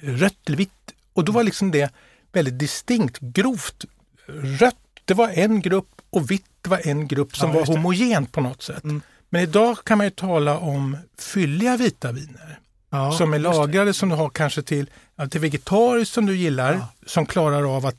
rött 0.00 0.38
eller 0.46 0.56
vitt. 0.56 0.70
Och 1.12 1.24
då 1.24 1.32
var 1.32 1.42
liksom 1.42 1.70
det 1.70 1.92
väldigt 2.32 2.58
distinkt, 2.58 3.18
grovt. 3.20 3.84
Rött, 4.28 4.76
det 5.04 5.14
var 5.14 5.28
en 5.28 5.60
grupp 5.60 6.02
och 6.10 6.30
vitt 6.30 6.44
var 6.68 6.80
en 6.86 7.08
grupp 7.08 7.36
som 7.36 7.50
Ja, 7.50 7.56
var 7.58 7.66
homogent 7.66 8.32
på 8.32 8.40
något 8.40 8.62
sätt. 8.62 8.84
Mm. 8.84 9.00
Men 9.30 9.42
idag 9.42 9.78
kan 9.84 9.98
man 9.98 10.06
ju 10.06 10.10
tala 10.10 10.58
om 10.58 10.96
fylliga 11.18 11.76
vita 11.76 12.12
viner 12.12 12.58
Ja, 12.90 13.12
som 13.12 13.34
är 13.34 13.38
lagrade 13.38 13.94
som 13.94 14.08
du 14.08 14.14
har 14.14 14.28
kanske 14.30 14.62
till, 14.62 14.90
till 15.30 15.40
vegetariskt 15.40 16.14
som 16.14 16.26
du 16.26 16.36
gillar, 16.36 16.72
Ja. 16.72 16.88
som 17.06 17.26
klarar 17.26 17.76
av 17.76 17.86
att 17.86 17.96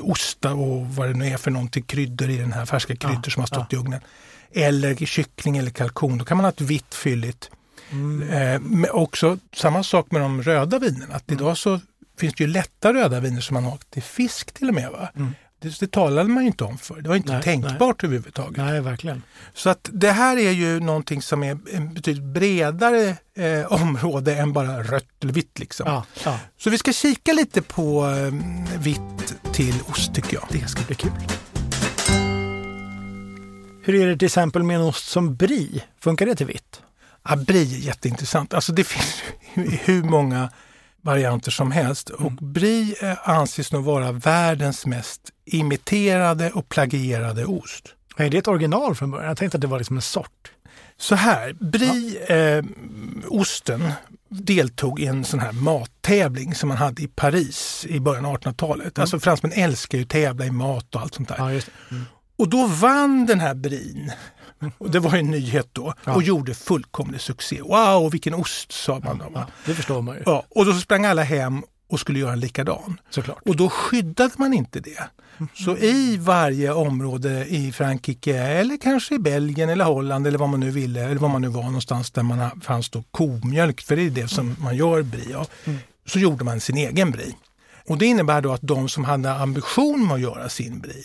osta 0.00 0.52
och 0.54 0.86
vad 0.86 1.08
det 1.08 1.14
nu 1.14 1.26
är 1.26 1.36
för 1.36 1.50
någonting, 1.50 1.82
kryddor 1.82 2.30
i 2.30 2.36
den 2.36 2.52
här, 2.52 2.66
färska 2.66 2.96
kryddor 2.96 3.30
som 3.30 3.40
har 3.40 3.46
stått 3.46 3.72
i 3.72 3.76
ugnen. 3.76 4.00
Eller 4.52 4.94
kyckling 5.06 5.56
eller 5.56 5.70
kalkon, 5.70 6.18
då 6.18 6.24
kan 6.24 6.36
man 6.36 6.44
ha 6.44 6.50
ett 6.50 6.60
vitt 6.60 6.94
fylligt. 6.94 7.50
Mm. 7.90 8.28
Eh, 8.30 8.60
men 8.60 8.90
också 8.90 9.38
samma 9.54 9.82
sak 9.82 10.10
med 10.10 10.20
de 10.20 10.42
röda 10.42 10.78
vinerna. 10.78 11.14
Att 11.14 11.30
Mm. 11.30 11.40
idag 11.42 11.58
så 11.58 11.80
finns 12.18 12.34
det 12.34 12.44
ju 12.44 12.50
lätta 12.50 12.92
röda 12.94 13.20
viner 13.20 13.40
som 13.40 13.54
man 13.54 13.64
har 13.64 13.78
till 13.90 14.02
fisk 14.02 14.52
till 14.52 14.68
och 14.68 14.74
med. 14.74 14.90
Va? 14.90 15.08
Mm. 15.16 15.32
Det, 15.60 15.80
det 15.80 15.90
talade 15.90 16.28
man 16.28 16.42
ju 16.42 16.46
inte 16.46 16.64
om 16.64 16.78
för. 16.78 17.00
Det 17.00 17.08
var 17.08 17.16
inte 17.16 17.32
Nej, 17.32 17.42
tänkbart 17.42 18.04
överhuvudtaget. 18.04 18.56
Nej, 18.56 18.80
verkligen. 18.80 19.22
Så 19.54 19.70
att 19.70 19.88
det 19.92 20.10
här 20.12 20.36
är 20.36 20.50
ju 20.50 20.80
någonting 20.80 21.22
som 21.22 21.42
är 21.42 21.58
en 21.72 21.94
betydligt 21.94 22.24
bredare 22.24 23.16
eh, 23.36 23.72
område 23.82 24.36
än 24.36 24.52
bara 24.52 24.82
rött 24.82 25.04
eller 25.22 25.32
vitt. 25.32 25.58
Liksom. 25.58 25.86
Ja, 25.88 26.04
ja, 26.24 26.38
Så 26.58 26.70
vi 26.70 26.78
ska 26.78 26.92
kika 26.92 27.32
lite 27.32 27.62
på 27.62 28.06
eh, 28.06 28.34
vitt 28.78 29.34
till 29.52 29.74
ost 29.88 30.14
tycker 30.14 30.34
jag. 30.34 30.46
det 30.50 30.68
ska 30.68 30.82
bli 30.82 30.94
kul. 30.94 31.10
Hur 33.82 33.94
är 33.94 34.06
det 34.06 34.16
till 34.16 34.26
exempel 34.26 34.62
med 34.62 34.76
en 34.76 34.82
ost 34.82 35.08
som 35.08 35.36
brie? 35.36 35.82
Funkar 36.00 36.26
det 36.26 36.34
till 36.34 36.46
vitt? 36.46 36.80
Ja, 37.28 37.36
brie 37.36 37.76
är 37.76 37.80
jätteintressant. 37.80 38.54
Alltså 38.54 38.72
det 38.72 38.84
finns 38.94 39.22
hur 39.84 40.02
många 40.02 40.50
varianter 41.02 41.50
som 41.50 41.70
helst. 41.70 42.10
Och 42.10 42.32
brie 42.32 42.94
eh, 43.10 43.28
anses 43.28 43.72
nog 43.72 43.84
vara 43.84 44.12
världens 44.12 44.86
mest 44.86 45.20
imiterade 45.44 46.50
och 46.50 46.68
plagierade 46.68 47.44
ost. 47.44 47.94
Är 48.16 48.30
det 48.30 48.38
ett 48.38 48.48
original 48.48 48.94
från 48.94 49.10
början? 49.10 49.28
Jag 49.28 49.36
tänkte 49.36 49.56
att 49.56 49.62
det 49.62 49.66
var 49.66 49.78
liksom 49.78 49.96
en 49.96 50.02
sort. 50.02 50.52
Så 50.96 51.14
här, 51.14 51.52
brie, 51.52 52.58
eh, 52.58 52.64
deltog 54.30 55.00
i 55.00 55.06
en 55.06 55.24
sån 55.24 55.40
här 55.40 55.52
mattävling 55.52 56.54
som 56.54 56.68
man 56.68 56.78
hade 56.78 57.02
i 57.02 57.08
Paris 57.08 57.86
i 57.88 58.00
början 58.00 58.26
av 58.26 58.36
1800-talet. 58.36 58.98
Mm. 58.98 59.02
Alltså 59.02 59.20
fransmän 59.20 59.52
älskar 59.52 59.98
ju 59.98 60.04
att 60.04 60.10
tävla 60.10 60.44
i 60.44 60.50
mat 60.50 60.94
och 60.94 61.00
allt 61.00 61.14
sånt 61.14 61.28
där. 61.28 61.36
Ja. 61.38 61.60
Mm. 61.90 62.04
Och 62.36 62.48
då 62.48 62.66
vann 62.66 63.26
den 63.26 63.40
här 63.40 63.54
brin, 63.54 64.12
och 64.78 64.90
det 64.90 64.98
var 65.00 65.14
en 65.16 65.30
nyhet 65.30 65.68
då, 65.72 65.94
Ja. 66.04 66.14
och 66.14 66.22
gjorde 66.22 66.54
fullkomlig 66.54 67.20
succé. 67.20 67.62
Wow, 67.62 68.10
vilken 68.10 68.34
ost 68.34 68.72
sa 68.72 69.00
man 69.04 69.18
då. 69.18 69.24
Ja, 69.34 69.46
det 69.66 69.74
förstår 69.74 70.02
man 70.02 70.16
ju 70.16 70.22
Ja, 70.26 70.44
och 70.50 70.66
då 70.66 70.72
sprang 70.74 71.04
alla 71.04 71.22
hem 71.22 71.62
och 71.90 72.00
skulle 72.00 72.18
göra 72.18 72.32
en 72.32 72.40
likadan. 72.40 73.00
såklart. 73.10 73.38
Och 73.44 73.56
då 73.56 73.68
skyddade 73.68 74.32
man 74.38 74.54
inte 74.54 74.80
det. 74.80 75.08
Så 75.54 75.76
i 75.76 76.16
varje 76.16 76.72
område 76.72 77.46
i 77.48 77.72
Frankrike 77.72 78.36
eller 78.38 78.76
kanske 78.76 79.14
i 79.14 79.18
Belgien 79.18 79.68
eller 79.68 79.84
Holland 79.84 80.26
eller 80.26 80.38
vad 80.38 80.48
man 80.48 80.60
nu 80.60 80.70
ville, 80.70 81.04
eller 81.04 81.16
var 81.16 81.28
man 81.28 81.42
nu 81.42 81.48
var 81.48 81.62
någonstans 81.62 82.10
där 82.10 82.22
man 82.22 82.60
fanns 82.60 82.90
då 82.90 83.02
komjölk, 83.10 83.80
för 83.80 83.96
det 83.96 84.02
är 84.02 84.10
det 84.10 84.28
som 84.28 84.56
man 84.60 84.76
gör 84.76 85.02
brie 85.02 85.36
av, 85.36 85.46
så 86.06 86.18
gjorde 86.18 86.44
man 86.44 86.60
sin 86.60 86.76
egen 86.76 87.10
brie. 87.10 87.34
Och 87.88 87.98
det 87.98 88.06
innebär 88.06 88.40
då 88.40 88.52
att 88.52 88.62
de 88.62 88.88
som 88.88 89.04
hade 89.04 89.32
ambition 89.34 90.06
med 90.06 90.14
att 90.14 90.20
göra 90.20 90.48
sin 90.48 90.80
brie, 90.80 91.04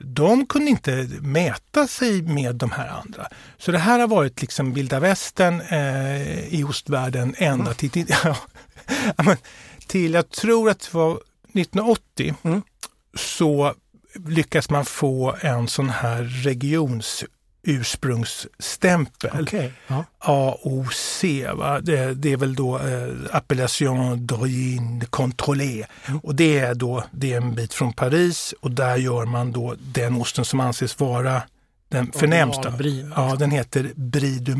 de 0.00 0.46
kunde 0.46 0.70
inte 0.70 1.08
mäta 1.20 1.86
sig 1.86 2.22
med 2.22 2.54
de 2.54 2.70
här 2.70 2.88
andra. 2.88 3.26
Så 3.58 3.72
det 3.72 3.78
här 3.78 3.98
har 3.98 4.08
varit 4.08 4.40
liksom 4.40 4.72
vilda 4.72 5.00
västern 5.00 5.60
eh, 5.60 6.54
i 6.54 6.64
ostvärlden 6.64 7.34
ända 7.38 7.74
till, 7.74 7.90
till, 7.90 8.06
ja, 8.24 9.36
till, 9.86 10.14
jag 10.14 10.30
tror 10.30 10.70
att 10.70 10.80
det 10.80 10.94
var 10.94 11.12
1980, 11.12 12.34
Mm. 12.42 12.62
så 13.14 13.74
lyckas 14.28 14.70
man 14.70 14.84
få 14.84 15.36
en 15.40 15.68
sån 15.68 15.90
här 15.90 16.22
regions 16.22 17.24
ursprungsstämpel. 17.66 19.30
Okej. 19.40 19.72
Ja. 19.86 20.04
AOC, 20.18 21.24
va? 21.54 21.80
Det, 21.80 22.14
det 22.14 22.32
är 22.32 22.36
väl 22.36 22.54
då 22.54 22.78
eh, 22.78 23.08
appellation 23.30 24.16
d'origine 24.26 25.06
contrôlée. 25.06 25.84
Och 26.22 26.34
det 26.34 26.58
är 26.58 26.74
då 26.74 27.04
det 27.10 27.32
är 27.32 27.36
en 27.36 27.54
bit 27.54 27.74
från 27.74 27.92
Paris 27.92 28.54
och 28.60 28.70
där 28.70 28.96
gör 28.96 29.24
man 29.24 29.52
då 29.52 29.74
den 29.78 30.16
osten 30.16 30.44
som 30.44 30.60
anses 30.60 31.00
vara 31.00 31.42
den 31.88 32.12
förnämsta. 32.12 32.74
Ja, 33.16 33.36
den 33.38 33.50
heter 33.50 33.92
Brie. 33.94 34.56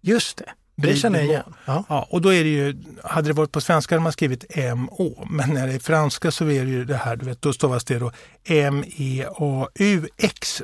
Just 0.00 0.36
det. 0.36 0.50
Det 0.82 0.96
känner 0.96 1.18
jag 1.18 1.28
igen. 1.28 1.54
Ja. 1.64 1.84
Ja, 1.88 2.06
och 2.10 2.20
då 2.20 2.34
är 2.34 2.44
det 2.44 2.50
ju, 2.50 2.82
hade 3.04 3.28
det 3.28 3.32
varit 3.32 3.52
på 3.52 3.60
svenska 3.60 3.94
hade 3.94 4.02
man 4.02 4.12
skrivit 4.12 4.44
MÅ, 4.76 5.26
men 5.30 5.50
när 5.50 5.66
det 5.66 5.72
är 5.72 5.78
franska 5.78 6.30
så 6.30 6.44
är 6.44 6.64
det 6.64 6.70
ju 6.70 6.84
det 6.84 6.96
här, 6.96 7.16
du 7.16 7.26
vet, 7.26 7.42
då 7.42 7.52
stavas 7.52 7.84
det 7.84 7.98
då 7.98 8.12
M-E-A-U-X 8.44 9.42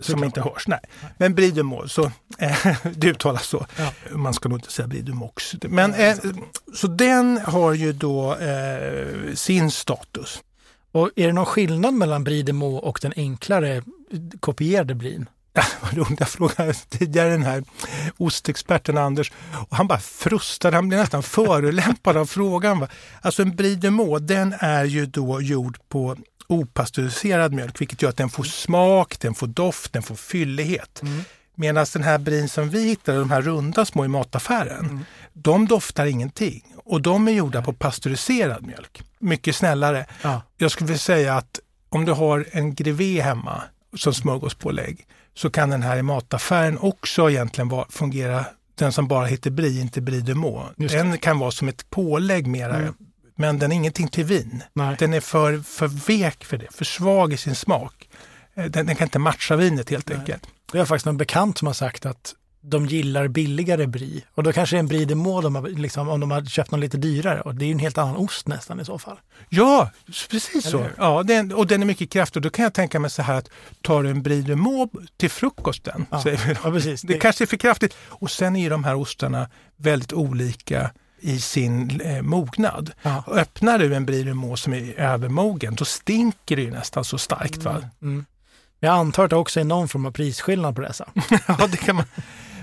som 0.02 0.24
inte 0.24 0.40
hörs. 0.40 0.68
Nej. 0.68 0.80
Men 1.18 1.34
Brie 1.34 1.50
de 1.50 1.62
Meaux, 1.62 1.92
så 1.92 2.10
eh, 2.38 2.66
det 2.96 3.08
uttalas 3.08 3.46
så. 3.46 3.66
Ja. 3.78 3.92
Man 4.10 4.34
ska 4.34 4.48
nog 4.48 4.58
inte 4.58 4.72
säga 4.72 4.88
Meaux. 4.88 5.54
Men, 5.62 5.94
eh, 5.94 6.16
så 6.74 6.86
den 6.86 7.40
har 7.44 7.72
ju 7.72 7.92
då 7.92 8.34
eh, 8.34 9.34
sin 9.34 9.70
status. 9.70 10.42
Och 10.92 11.10
är 11.16 11.26
det 11.26 11.32
någon 11.32 11.46
skillnad 11.46 11.94
mellan 11.94 12.24
Brie 12.24 12.42
de 12.42 12.52
Meaux 12.52 12.86
och 12.86 12.98
den 13.02 13.12
enklare 13.16 13.82
kopierade 14.40 14.94
brin? 14.94 15.28
Vad 15.82 15.94
roligt, 15.94 16.20
jag 16.20 16.28
frågade 16.28 16.74
tidigare 16.74 17.30
den 17.30 17.42
här 17.42 17.64
ostexperten 18.16 18.98
Anders 18.98 19.32
och 19.68 19.76
han 19.76 19.86
bara 19.86 19.98
frustade, 19.98 20.76
han 20.76 20.88
blev 20.88 21.00
nästan 21.00 21.22
förolämpad 21.22 22.16
av 22.16 22.26
frågan. 22.26 22.80
va. 22.80 22.88
Alltså 23.20 23.42
en 23.42 23.56
Brie 23.56 23.74
de 23.76 23.90
Meaux, 23.90 24.26
den 24.26 24.54
är 24.58 24.84
ju 24.84 25.06
då 25.06 25.40
gjord 25.40 25.78
på 25.88 26.16
opastöriserad 26.48 27.52
mjölk, 27.52 27.80
vilket 27.80 28.02
gör 28.02 28.08
att 28.08 28.16
den 28.16 28.28
får 28.28 28.44
smak, 28.44 29.20
den 29.20 29.34
får 29.34 29.46
doft, 29.46 29.92
den 29.92 30.02
får 30.02 30.14
fyllighet. 30.14 31.02
Medan 31.54 31.86
den 31.92 32.02
här 32.02 32.18
brin 32.18 32.48
som 32.48 32.70
vi 32.70 32.88
hittade, 32.88 33.18
de 33.18 33.30
här 33.30 33.42
runda 33.42 33.84
små 33.84 34.04
i 34.04 34.08
mataffären, 34.08 35.04
de 35.32 35.66
doftar 35.66 36.06
ingenting. 36.06 36.62
Och 36.76 37.02
de 37.02 37.28
är 37.28 37.32
gjorda 37.32 37.62
på 37.62 37.72
pastöriserad 37.72 38.66
mjölk. 38.66 39.02
Mycket 39.18 39.56
snällare. 39.56 40.06
Ja. 40.22 40.42
Jag 40.56 40.70
skulle 40.70 40.86
vilja 40.86 40.98
säga 40.98 41.34
att 41.36 41.60
om 41.88 42.04
du 42.04 42.12
har 42.12 42.46
en 42.50 42.74
grevé 42.74 43.20
hemma 43.20 43.62
som 43.96 44.14
smörgåspålägg 44.14 45.06
så 45.34 45.50
kan 45.50 45.70
den 45.70 45.82
här 45.82 45.96
i 45.96 46.02
mataffären 46.02 46.78
också 46.78 47.30
egentligen 47.30 47.68
vara, 47.68 47.86
fungera, 47.90 48.44
den 48.74 48.92
som 48.92 49.08
bara 49.08 49.26
heter 49.26 49.50
Brie, 49.50 49.80
inte 49.80 50.00
Brie 50.00 50.20
de 50.20 50.34
Meaux. 50.34 50.74
Den 50.76 51.18
kan 51.18 51.38
vara 51.38 51.50
som 51.50 51.68
ett 51.68 51.90
pålägg 51.90 52.46
mera, 52.46 52.76
Mm. 52.76 52.94
men 53.36 53.58
den 53.58 53.72
är 53.72 53.76
ingenting 53.76 54.08
till 54.08 54.24
vin. 54.24 54.62
Nej. 54.72 54.96
Den 54.98 55.14
är 55.14 55.20
för, 55.20 55.58
för 55.58 55.88
vek 55.88 56.44
för 56.44 56.56
det, 56.56 56.66
för 56.70 56.84
svag 56.84 57.32
i 57.32 57.36
sin 57.36 57.54
smak. 57.54 58.08
Eh, 58.54 58.64
Den, 58.64 58.86
den 58.86 58.96
kan 58.96 59.06
inte 59.06 59.18
matcha 59.18 59.56
vinet 59.56 59.90
helt 59.90 60.08
Nej. 60.08 60.18
enkelt. 60.18 60.46
Det 60.72 60.78
är 60.78 60.84
faktiskt 60.84 61.06
någon 61.06 61.16
bekant 61.16 61.58
som 61.58 61.66
har 61.66 61.72
sagt 61.74 62.06
att 62.06 62.34
de 62.68 62.86
gillar 62.86 63.28
billigare 63.28 63.86
brie. 63.86 64.22
Och 64.34 64.42
då 64.42 64.52
kanske 64.52 64.76
det 64.76 64.78
är 64.78 64.80
en 64.80 64.88
brie 64.88 65.04
de 65.04 65.22
Meaux 65.22 65.78
liksom, 65.78 66.08
om 66.08 66.20
de 66.20 66.30
har 66.30 66.44
köpt 66.44 66.70
någon 66.70 66.80
lite 66.80 66.96
dyrare. 66.96 67.40
Och 67.40 67.54
det 67.54 67.64
är 67.64 67.66
ju 67.66 67.72
en 67.72 67.78
helt 67.78 67.98
annan 67.98 68.16
ost 68.16 68.48
nästan 68.48 68.80
i 68.80 68.84
så 68.84 68.98
fall. 68.98 69.16
Ja, 69.48 69.90
precis 70.30 70.66
Eller 70.66 70.88
så. 70.88 70.88
Ja, 70.96 71.22
den, 71.22 71.52
och 71.52 71.66
den 71.66 71.82
är 71.82 71.86
mycket 71.86 72.10
kraftig. 72.10 72.42
Då 72.42 72.50
kan 72.50 72.62
jag 72.62 72.74
tänka 72.74 73.00
mig 73.00 73.10
så 73.10 73.22
här 73.22 73.34
att 73.34 73.50
tar 73.82 74.02
du 74.02 74.10
en 74.10 74.22
Brie 74.22 74.42
de 74.42 74.56
Meaux 74.56 74.92
till 75.16 75.30
frukosten, 75.30 76.06
Ja. 76.10 76.22
säger 76.22 76.38
vi 76.46 76.54
då. 76.54 76.60
Ja, 76.64 76.70
precis. 76.70 77.02
det 77.02 77.18
kanske 77.18 77.44
är 77.44 77.46
för 77.46 77.56
kraftigt. 77.56 77.96
Och 78.08 78.30
sen 78.30 78.56
är 78.56 78.60
ju 78.60 78.68
de 78.68 78.84
här 78.84 78.94
ostarna 78.94 79.48
väldigt 79.76 80.12
olika 80.12 80.90
i 81.20 81.40
sin 81.40 82.00
eh, 82.00 82.22
mognad. 82.22 82.92
Ja. 83.02 83.24
Öppnar 83.26 83.78
du 83.78 83.94
en 83.94 84.06
Brie 84.06 84.34
som 84.56 84.74
är 84.74 85.00
övermogen, 85.00 85.74
då 85.74 85.84
stinker 85.84 86.56
det 86.56 86.62
ju 86.62 86.70
nästan 86.70 87.04
så 87.04 87.18
starkt. 87.18 87.62
Va? 87.62 87.84
Mm. 88.02 88.24
Jag 88.80 88.94
antar 88.94 89.24
att 89.24 89.30
det 89.30 89.36
också 89.36 89.60
är 89.60 89.64
någon 89.64 89.88
form 89.88 90.06
av 90.06 90.10
prisskillnad 90.10 90.74
på 90.76 90.80
dessa. 90.80 91.08
ja, 91.48 91.66
det 91.70 91.76
kan 91.76 91.96
man. 91.96 92.04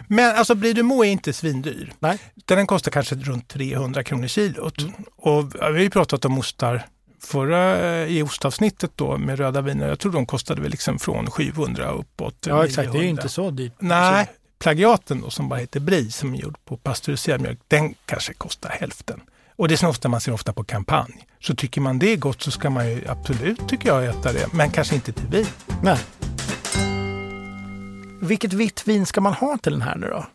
Men 0.08 0.36
alltså 0.36 0.56
Brie 0.56 0.80
är 0.80 1.04
inte 1.04 1.34
svindyr. 1.34 1.94
Nej. 2.00 2.18
Den 2.46 2.68
kostar 2.68 2.92
kanske 2.92 3.16
runt 3.16 3.48
300 3.48 4.04
kronor 4.04 4.28
kilot. 4.28 4.76
Och 5.16 5.56
vi 5.56 5.60
har 5.60 5.72
ju 5.72 5.90
pratat 5.90 6.26
om 6.26 6.38
ostar 6.38 6.86
förra 7.24 7.78
eh, 7.78 8.08
i 8.08 8.24
ostavsnittet 8.24 8.92
då 8.96 9.18
med 9.18 9.40
röda 9.40 9.62
viner. 9.62 9.88
Jag 9.88 10.00
tror 10.00 10.12
de 10.12 10.26
kostade 10.26 10.62
väl 10.62 10.72
liksom 10.72 11.00
från 11.00 11.32
700 11.32 11.92
uppåt. 11.92 12.36
Ja, 12.48 12.66
exakt. 12.66 12.92
Det 12.92 12.98
är 12.98 13.02
ju 13.02 13.08
900. 13.08 13.22
inte 13.22 13.30
så 13.30 13.52
dyrt. 13.52 13.74
Nej, 13.80 14.28
plagiaten 14.60 15.22
då 15.22 15.30
som 15.30 15.50
bara 15.50 15.60
heter 15.60 15.80
Brie 15.80 16.12
som 16.12 16.34
är 16.34 16.38
gjord 16.38 16.58
på 16.66 16.78
pastöriserad 16.78 17.42
mjölk, 17.42 17.60
den 17.68 17.94
kanske 18.06 18.34
kostar 18.34 18.70
hälften. 18.70 19.22
Och 19.56 19.68
det 19.68 19.84
är 19.84 19.88
ofta 19.88 20.10
man 20.10 20.22
ser 20.22 20.34
ofta 20.34 20.54
på 20.54 20.64
kampanj. 20.64 21.28
Så 21.40 21.56
tycker 21.56 21.82
man 21.82 22.00
det 22.00 22.14
är 22.14 22.18
gott 22.18 22.42
så 22.42 22.52
ska 22.52 22.70
man 22.70 22.90
ju 22.90 23.08
absolut, 23.08 23.70
tycker 23.70 23.90
jag, 23.90 24.06
äta 24.06 24.34
det. 24.34 24.54
Men 24.54 24.72
kanske 24.72 24.96
inte 24.96 25.12
till 25.12 25.28
vin. 25.28 25.46
Nej. 25.84 26.00
Vilket 28.24 28.54
vitt 28.54 28.88
vin 28.88 29.06
ska 29.06 29.22
man 29.22 29.34
ha 29.34 29.58
till 29.58 29.72
den 29.72 29.82
här 29.82 29.96
nu 29.96 30.08
då? 30.08 30.26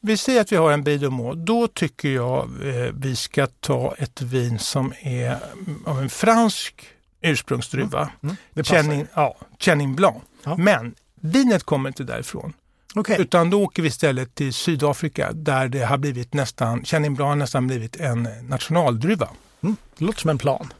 Vi 0.00 0.16
säger 0.16 0.40
att 0.40 0.52
vi 0.52 0.56
har 0.56 0.72
en 0.72 0.82
Meaux. 0.82 1.36
Då 1.46 1.68
tycker 1.68 2.08
jag 2.08 2.44
eh, 2.44 2.92
vi 2.94 3.16
ska 3.16 3.46
ta 3.46 3.94
ett 3.98 4.22
vin 4.22 4.58
som 4.58 4.92
är 5.00 5.38
mm, 5.52 5.82
av 5.86 6.02
en 6.02 6.10
fransk 6.10 6.88
ursprungsdruva. 7.20 8.10
Mm, 8.22 8.36
passar. 8.54 8.76
Chenin, 8.76 9.06
ja, 9.14 9.36
Chenin 9.58 9.94
Blanc. 9.94 10.16
Ja. 10.44 10.56
Men 10.56 10.94
vinet 11.20 11.62
kommer 11.62 11.88
inte 11.88 12.04
därifrån. 12.04 12.52
Okej. 12.94 13.16
Utan 13.20 13.50
då 13.50 13.62
åker 13.62 13.82
vi 13.82 13.88
istället 13.88 14.34
till 14.34 14.54
Sydafrika 14.54 15.32
där 15.32 15.68
det 15.68 15.84
har 15.84 15.98
blivit 15.98 16.34
nästan, 16.34 16.84
Chenin 16.84 17.14
Blanc 17.14 17.28
har 17.28 17.36
nästan 17.36 17.66
blivit 17.66 17.96
en 17.96 18.28
nationaldruva. 18.42 19.28
Mm. 19.62 19.76
Det 19.98 20.04
låter 20.04 20.20
som 20.20 20.30
en 20.30 20.38
plan. 20.38 20.72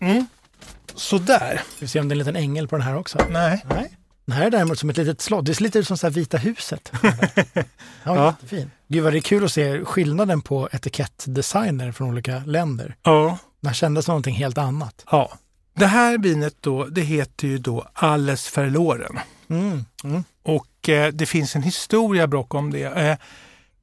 Så 0.95 1.19
där. 1.19 1.63
Ska 1.77 1.81
vi 1.81 1.89
se 1.89 2.01
om 2.01 2.09
det 2.09 2.13
är 2.13 2.15
en 2.15 2.19
liten 2.19 2.37
ängel 2.37 2.69
på 2.69 2.77
den 2.77 2.87
här 2.87 2.97
också? 2.97 3.19
Nej. 3.31 3.65
Nej. 3.69 3.97
Den 4.27 4.37
här 4.37 4.47
är 4.47 4.51
däremot 4.51 4.79
som 4.79 4.91
ett 4.91 4.97
litet 4.97 5.21
slott. 5.21 5.45
Det 5.45 5.55
ser 5.55 5.63
lite 5.63 5.79
ut 5.79 5.87
som 5.87 5.99
så 5.99 6.09
Vita 6.11 6.37
huset. 6.39 6.93
ja, 7.03 7.63
Ja. 8.05 8.27
Jättefin. 8.27 8.71
Gud 8.89 9.05
vad 9.05 9.13
det 9.13 9.19
är 9.19 9.21
kul 9.21 9.45
att 9.45 9.53
se 9.53 9.85
skillnaden 9.85 10.41
på 10.43 10.69
etikettdesigner 10.73 11.93
från 11.93 12.09
olika 12.09 12.39
länder. 12.47 12.97
Ja. 13.03 13.39
Den 13.61 13.69
här 13.69 13.75
kändes 13.75 14.05
som 14.05 14.13
någonting 14.13 14.35
helt 14.35 14.59
annat. 14.59 15.05
ja. 15.11 15.33
Det 15.79 15.87
här 15.87 16.19
vinet 16.19 16.55
då, 16.61 16.85
det 16.85 17.01
heter 17.01 17.49
ju 17.49 17.59
då 17.59 17.87
Alles 17.93 18.59
Verloren. 18.59 19.19
Mm. 19.51 19.85
Mm. 20.05 20.25
Och 20.43 20.89
eh, 20.89 21.13
det 21.13 21.27
finns 21.27 21.57
en 21.57 21.63
historia 21.63 22.27
bakom 22.27 22.73
det. 22.73 22.83
Eh, 22.85 23.17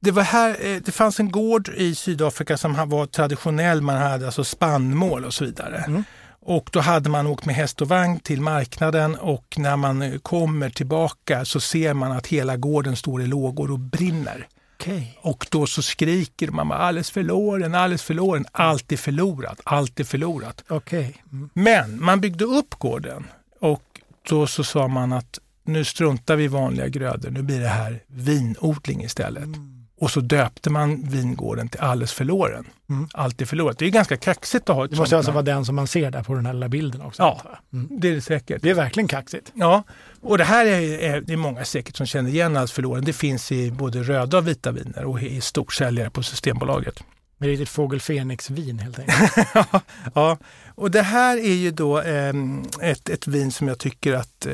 det, 0.00 0.10
var 0.10 0.22
här, 0.22 0.66
eh, 0.66 0.80
det 0.84 0.92
fanns 0.92 1.20
en 1.20 1.30
gård 1.30 1.68
i 1.68 1.94
Sydafrika 1.94 2.56
som 2.56 2.88
var 2.88 3.06
traditionell. 3.06 3.80
Man 3.80 3.96
hade 3.96 4.26
alltså 4.26 4.44
spannmål 4.44 5.24
och 5.24 5.34
så 5.34 5.44
vidare. 5.44 5.84
Mm. 5.86 6.04
Och 6.46 6.68
då 6.72 6.80
hade 6.80 7.10
man 7.10 7.26
åkt 7.26 7.46
med 7.46 7.54
häst 7.54 7.82
och 7.82 7.88
vagn 7.88 8.20
till 8.20 8.40
marknaden 8.40 9.16
och 9.16 9.54
när 9.56 9.76
man 9.76 10.02
eh, 10.02 10.18
kommer 10.18 10.70
tillbaka 10.70 11.44
så 11.44 11.60
ser 11.60 11.94
man 11.94 12.12
att 12.12 12.26
hela 12.26 12.56
gården 12.56 12.96
står 12.96 13.22
i 13.22 13.26
lågor 13.26 13.70
och 13.70 13.78
brinner. 13.78 14.48
Okej. 14.76 15.18
Och 15.20 15.46
då 15.50 15.66
så 15.66 15.82
skriker 15.82 16.48
man 16.48 16.68
bara, 16.68 16.78
alldeles 16.78 17.10
förloren, 17.10 17.74
alldeles 17.74 18.02
förloren. 18.02 18.46
Allt 18.52 18.92
är 18.92 18.96
förlorat, 18.96 19.60
allt 19.64 20.00
är 20.00 20.04
förlorat. 20.04 20.64
Okej. 20.68 21.22
Mm. 21.32 21.50
Men 21.54 22.04
man 22.04 22.20
byggde 22.20 22.44
upp 22.44 22.74
gården 22.74 23.26
och 23.60 24.00
då 24.28 24.46
så 24.46 24.64
sa 24.64 24.88
man 24.88 25.12
att 25.12 25.38
nu 25.64 25.84
struntar 25.84 26.36
vi 26.36 26.44
i 26.44 26.48
vanliga 26.48 26.88
grödor, 26.88 27.30
nu 27.30 27.42
blir 27.42 27.60
det 27.60 27.68
här 27.68 28.02
vinodling 28.06 29.04
istället. 29.04 29.44
Mm. 29.44 29.83
Och 30.00 30.10
så 30.10 30.20
döpte 30.20 30.70
man 30.70 31.08
vingården 31.08 31.68
till 31.68 31.80
Alles 31.80 32.12
förloren. 32.12 32.64
Mm. 32.90 33.08
Allt 33.14 33.40
är 33.40 33.46
förlorat. 33.46 33.78
Det 33.78 33.86
är 33.86 33.90
ganska 33.90 34.16
kaxigt 34.16 34.70
att 34.70 34.76
ha 34.76 34.84
ett 34.84 34.90
Det 34.90 34.96
måste 34.96 35.16
alltså 35.16 35.32
namn. 35.32 35.34
vara 35.46 35.56
den 35.56 35.64
som 35.64 35.74
man 35.76 35.86
ser 35.86 36.10
där 36.10 36.22
på 36.22 36.34
den 36.34 36.46
här 36.46 36.52
lilla 36.52 36.68
bilden 36.68 37.00
också. 37.02 37.22
Ja. 37.22 37.40
Mm. 37.72 37.88
Det 38.00 38.08
är 38.08 38.12
det 38.14 38.20
säkert. 38.20 38.62
Det 38.62 38.70
är 38.70 38.74
verkligen 38.74 39.08
kaxigt. 39.08 39.52
Ja, 39.54 39.82
och 40.22 40.38
det 40.38 40.44
här 40.44 40.66
är, 40.66 40.98
är 40.98 41.20
det 41.20 41.32
är 41.32 41.36
många 41.36 41.64
säkert 41.64 41.96
som 41.96 42.06
känner 42.06 42.30
igen 42.30 42.56
Alls 42.56 42.72
förloren. 42.72 43.04
Det 43.04 43.12
finns 43.12 43.52
i 43.52 43.70
både 43.70 44.02
röda 44.02 44.38
och 44.38 44.48
vita 44.48 44.72
viner 44.72 45.04
och 45.04 45.22
i 45.22 45.40
storsäljare 45.40 46.10
på 46.10 46.22
Systembolaget. 46.22 47.02
Med 47.38 47.48
riktigt 47.48 47.68
fågel 47.68 48.00
Fenix-vin 48.00 48.78
helt 48.78 48.98
enkelt. 48.98 49.46
ja, 50.14 50.38
och 50.74 50.90
det 50.90 51.02
här 51.02 51.36
är 51.36 51.54
ju 51.54 51.70
då 51.70 52.00
ehm, 52.00 52.62
ett, 52.82 53.08
ett 53.08 53.26
vin 53.26 53.52
som 53.52 53.68
jag 53.68 53.78
tycker 53.78 54.12
att 54.12 54.46
eh, 54.46 54.52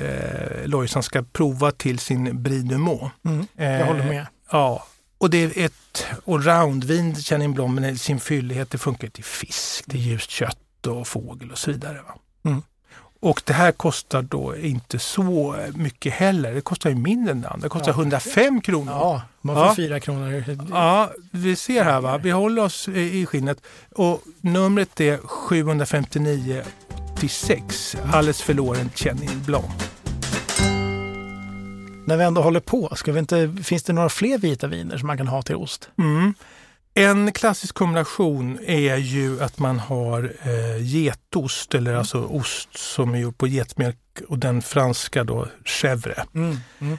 Lojsan 0.64 1.02
ska 1.02 1.23
prova 1.23 1.70
till 1.70 1.99
sin 1.99 2.42
Brie 2.42 2.62
de 2.62 2.85
Meaux. 2.85 3.14
Mm. 3.25 3.47
Jag 3.56 3.80
Eh, 3.80 3.87
håller 3.87 4.04
med. 4.04 4.26
Ja, 4.52 4.87
och 5.20 5.30
det 5.30 5.38
är 5.44 5.64
ett 5.64 6.06
allround-vin, 6.26 7.14
Chenin 7.14 7.54
Blanc, 7.54 7.80
med 7.80 8.00
sin 8.00 8.20
fyllighet. 8.20 8.70
Det 8.70 8.78
funkar 8.78 9.08
till 9.08 9.24
fisk, 9.24 9.84
till 9.90 10.00
ljust 10.00 10.30
kött 10.30 10.86
och 10.86 11.08
fågel 11.08 11.50
och 11.50 11.58
så 11.58 11.70
vidare. 11.70 12.00
Mm. 12.44 12.62
Och 13.22 13.42
det 13.44 13.52
här 13.52 13.72
kostar 13.72 14.22
då 14.22 14.56
inte 14.56 14.98
så 14.98 15.56
mycket 15.74 16.12
heller. 16.12 16.54
Det 16.54 16.60
kostar 16.60 16.90
ju 16.90 16.96
mindre 16.96 17.32
än 17.32 17.40
det 17.40 17.48
andra. 17.48 17.64
Det 17.66 17.68
kostar 17.68 17.92
Ja. 17.92 17.94
105 17.94 18.60
kronor. 18.60 18.92
Ja, 18.92 19.22
man 19.40 19.56
får 19.56 19.64
Ja. 19.64 19.74
fyra 19.74 20.00
kronor. 20.00 20.44
Ja, 20.70 21.10
vi 21.30 21.56
ser 21.56 21.84
här 21.84 22.00
va. 22.00 22.18
Vi 22.18 22.30
håller 22.30 22.62
oss 22.62 22.88
i 22.88 23.26
skinnet. 23.26 23.58
Och 23.90 24.22
numret 24.40 25.00
är 25.00 25.18
759 25.18 26.62
86. 27.16 27.96
Alldeles 28.12 28.42
förloren 28.42 28.90
Chenin 28.94 29.42
Blanc. 29.46 29.70
När 32.10 32.16
vi 32.16 32.24
ändå 32.24 32.42
håller 32.42 32.60
på, 32.60 32.92
ska 32.96 33.12
vi 33.12 33.18
inte, 33.18 33.54
finns 33.64 33.82
det 33.82 33.92
några 33.92 34.08
fler 34.08 34.38
vita 34.38 34.66
viner 34.66 34.98
som 34.98 35.06
man 35.06 35.16
kan 35.16 35.28
ha 35.28 35.42
till 35.42 35.54
ost? 35.56 35.90
Mm. 35.98 36.34
En 36.94 37.32
klassisk 37.32 37.74
kombination 37.74 38.58
är 38.66 38.96
ju 38.96 39.42
att 39.42 39.58
man 39.58 39.78
har 39.78 40.32
eh, 40.42 40.82
getost, 40.82 41.74
eller 41.74 41.94
alltså 41.94 42.18
ost 42.24 42.68
som 42.78 43.14
är 43.14 43.18
gjord 43.18 43.38
på 43.38 43.46
getmjölk 43.46 43.96
och 44.28 44.38
den 44.38 44.62
franska 44.62 45.24
då 45.24 45.46
chèvre. 45.64 46.22
Mm. 46.34 46.56
Mm. 46.80 46.98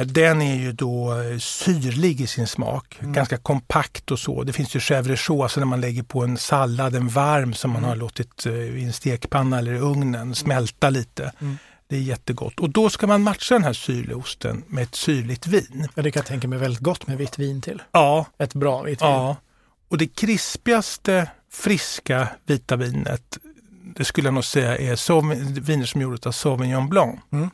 Eh, 0.00 0.06
den 0.06 0.42
är 0.42 0.56
ju 0.56 0.72
då 0.72 1.20
eh, 1.20 1.38
syrlig 1.38 2.20
i 2.20 2.26
sin 2.26 2.46
smak, 2.46 2.96
Mm. 3.00 3.12
ganska 3.12 3.36
kompakt 3.36 4.10
och 4.10 4.18
så. 4.18 4.42
Det 4.42 4.52
finns 4.52 4.76
ju 4.76 4.80
chèvre 4.80 5.16
chaud, 5.16 5.40
alltså 5.42 5.60
när 5.60 5.66
man 5.66 5.80
lägger 5.80 6.02
på 6.02 6.22
en 6.24 6.36
sallad, 6.38 6.94
en 6.96 7.08
varm 7.08 7.54
som 7.54 7.70
man 7.70 7.78
Mm. 7.78 7.88
har 7.88 7.96
låtit 7.96 8.46
eh, 8.46 8.52
i 8.52 8.84
en 8.84 8.92
stekpanna 8.92 9.58
eller 9.58 9.72
i 9.74 9.78
ugnen 9.78 10.34
smälta 10.34 10.90
lite. 10.90 11.32
Det 11.88 11.96
är 11.96 12.00
jättegott. 12.00 12.60
Och 12.60 12.70
då 12.70 12.90
ska 12.90 13.06
man 13.06 13.22
matcha 13.22 13.54
den 13.54 13.64
här 13.64 13.72
syrliga 13.72 14.16
osten 14.16 14.64
med 14.68 14.82
ett 14.82 14.94
syrligt 14.94 15.46
vin. 15.46 15.88
Ja, 15.94 16.02
det 16.02 16.10
kan 16.10 16.20
jag 16.20 16.26
tänka 16.26 16.48
mig 16.48 16.58
väldigt 16.58 16.80
gott 16.82 17.06
med 17.06 17.18
vitt 17.18 17.38
vin 17.38 17.60
till. 17.60 17.82
Ja, 17.92 18.26
Ett 18.38 18.54
bra 18.54 18.82
vitt 18.82 19.02
vin. 19.02 19.08
Ja, 19.08 19.36
och 19.88 19.98
det 19.98 20.06
krispigaste 20.06 21.30
friska 21.52 22.28
vita 22.46 22.76
vinet, 22.76 23.38
det 23.96 24.04
skulle 24.04 24.26
jag 24.26 24.34
nog 24.34 24.44
säga 24.44 24.76
är 24.78 25.60
viner 25.60 25.84
som 25.86 26.00
är 26.00 26.02
gjorda 26.02 26.28
av 26.28 26.32
Sauvignon 26.32 26.88
Blanc. 26.88 27.20
Mm. 27.32 27.50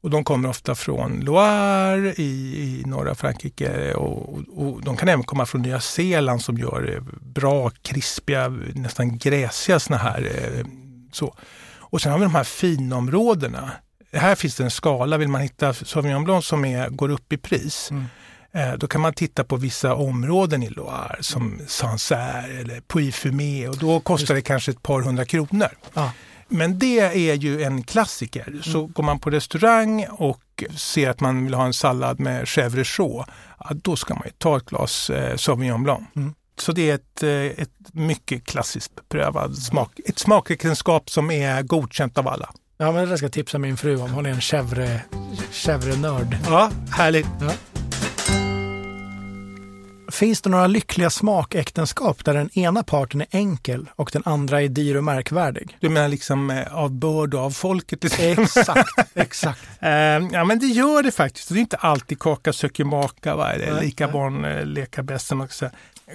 Och 0.00 0.10
de 0.10 0.24
kommer 0.24 0.48
ofta 0.48 0.74
från 0.74 1.20
Loire 1.20 2.14
i, 2.16 2.22
i 2.22 2.82
norra 2.86 3.14
Frankrike 3.14 3.94
och, 3.94 4.34
och, 4.34 4.42
och 4.56 4.82
de 4.82 4.96
kan 4.96 5.08
även 5.08 5.24
komma 5.24 5.46
från 5.46 5.62
Nya 5.62 5.80
Zeeland 5.80 6.42
som 6.42 6.58
gör 6.58 6.94
eh, 6.96 7.02
bra, 7.20 7.70
krispiga, 7.70 8.48
nästan 8.74 9.18
gräsiga 9.18 9.80
såna 9.80 9.96
här. 9.98 10.30
eh, 10.58 10.66
Så. 11.12 11.34
Och 11.90 12.00
sen 12.02 12.12
har 12.12 12.18
vi 12.18 12.24
de 12.24 12.34
här 12.34 12.44
finområdena. 12.44 13.70
Här 14.12 14.34
finns 14.34 14.56
det 14.56 14.64
en 14.64 14.70
skala, 14.70 15.18
vill 15.18 15.28
man 15.28 15.40
hitta 15.40 15.74
Sauvignon 15.74 16.24
Blanc 16.24 16.46
som 16.46 16.64
är, 16.64 16.88
går 16.88 17.08
upp 17.08 17.32
i 17.32 17.36
pris. 17.36 17.90
Mm. 17.90 18.04
Eh, 18.52 18.72
Då 18.78 18.86
kan 18.86 19.00
man 19.00 19.12
titta 19.12 19.44
på 19.44 19.56
vissa 19.56 19.94
områden 19.94 20.62
i 20.62 20.68
Loire 20.68 21.16
som 21.20 21.60
Sancerre 21.66 22.60
eller 22.60 22.80
Puy-Fumé 22.80 23.68
och 23.68 23.78
då 23.78 24.00
kostar 24.00 24.34
det 24.34 24.42
kanske 24.42 24.70
ett 24.70 24.82
par 24.82 25.02
hundra 25.02 25.24
kronor. 25.24 25.68
Ja. 25.94 26.12
Men 26.48 26.78
det 26.78 26.98
är 27.30 27.34
ju 27.34 27.62
en 27.62 27.82
klassiker. 27.82 28.60
Så 28.62 28.86
går 28.86 29.02
man 29.02 29.18
på 29.18 29.30
restaurang 29.30 30.06
och 30.10 30.64
ser 30.76 31.10
att 31.10 31.20
man 31.20 31.44
vill 31.44 31.54
ha 31.54 31.66
en 31.66 31.72
sallad 31.72 32.20
med 32.20 32.44
chèvre 32.44 32.84
chaud, 32.84 33.24
ja, 33.58 33.70
då 33.74 33.96
ska 33.96 34.14
man 34.14 34.22
ju 34.26 34.32
ta 34.38 34.56
ett 34.56 34.64
glas 34.64 35.10
eh, 35.10 35.36
Sauvignon 35.36 35.82
Blanc. 35.82 36.08
Mm. 36.16 36.34
Så 36.60 36.72
det 36.72 36.90
är 36.90 36.94
ett, 36.94 37.22
eh, 37.22 37.62
ett 37.62 37.70
mycket 37.92 38.44
klassiskt 38.44 38.94
beprövad 38.94 39.56
smak. 39.58 40.00
Ett 40.06 40.18
smakräkenskap 40.18 41.10
som 41.10 41.30
är 41.30 41.62
godkänt 41.62 42.18
av 42.18 42.28
alla. 42.28 42.50
Ja, 42.78 42.92
men 42.92 43.08
det 43.08 43.16
ska 43.16 43.24
jag 43.24 43.32
tipsa 43.32 43.58
min 43.58 43.76
fru 43.76 43.96
om. 43.96 44.10
Hon 44.10 44.26
är 44.26 44.30
en 44.30 44.40
chèvre- 44.40 45.00
chèvre-nörd. 45.52 46.36
Ja, 46.46 46.70
härligt. 46.90 47.26
Finns 50.12 50.42
det 50.42 50.50
några 50.50 50.66
lyckliga 50.66 51.10
smakäktenskap 51.10 52.24
där 52.24 52.34
den 52.34 52.58
ena 52.58 52.82
parten 52.82 53.20
är 53.20 53.26
enkel 53.30 53.90
och 53.96 54.10
den 54.12 54.22
andra 54.24 54.62
är 54.62 54.68
dyr 54.68 54.94
och 54.96 55.04
märkvärdig? 55.04 55.76
Du 55.80 55.88
menar 55.88 56.08
liksom 56.08 56.50
eh, 56.50 56.74
av 56.74 56.90
börd 56.92 57.34
och 57.34 57.40
av 57.40 57.50
folket? 57.50 58.04
Exakt, 58.20 58.88
exakt. 59.14 59.60
Eh, 59.80 59.90
ja 60.32 60.44
men 60.44 60.58
det 60.58 60.66
gör 60.66 61.02
det 61.02 61.10
faktiskt. 61.10 61.48
Det 61.48 61.54
är 61.54 61.60
inte 61.60 61.76
alltid 61.76 62.18
kaka 62.18 62.52
söker 62.52 62.84
maka, 62.84 63.36
va? 63.36 63.52
lika 63.80 64.08
barn 64.08 64.44
eh, 64.44 64.64
leka 64.66 65.02
bäst. 65.02 65.32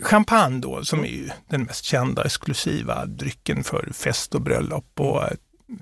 Champagne 0.02 0.60
då, 0.62 0.86
som 0.86 1.00
är 1.04 1.08
ju 1.08 1.30
den 1.50 1.64
mest 1.64 1.86
kända 1.86 2.24
exklusiva 2.24 3.06
drycken 3.06 3.64
för 3.64 3.90
fest 3.94 4.36
och 4.36 4.42
bröllop 4.42 5.00
och 5.00 5.24
eh, 5.24 5.30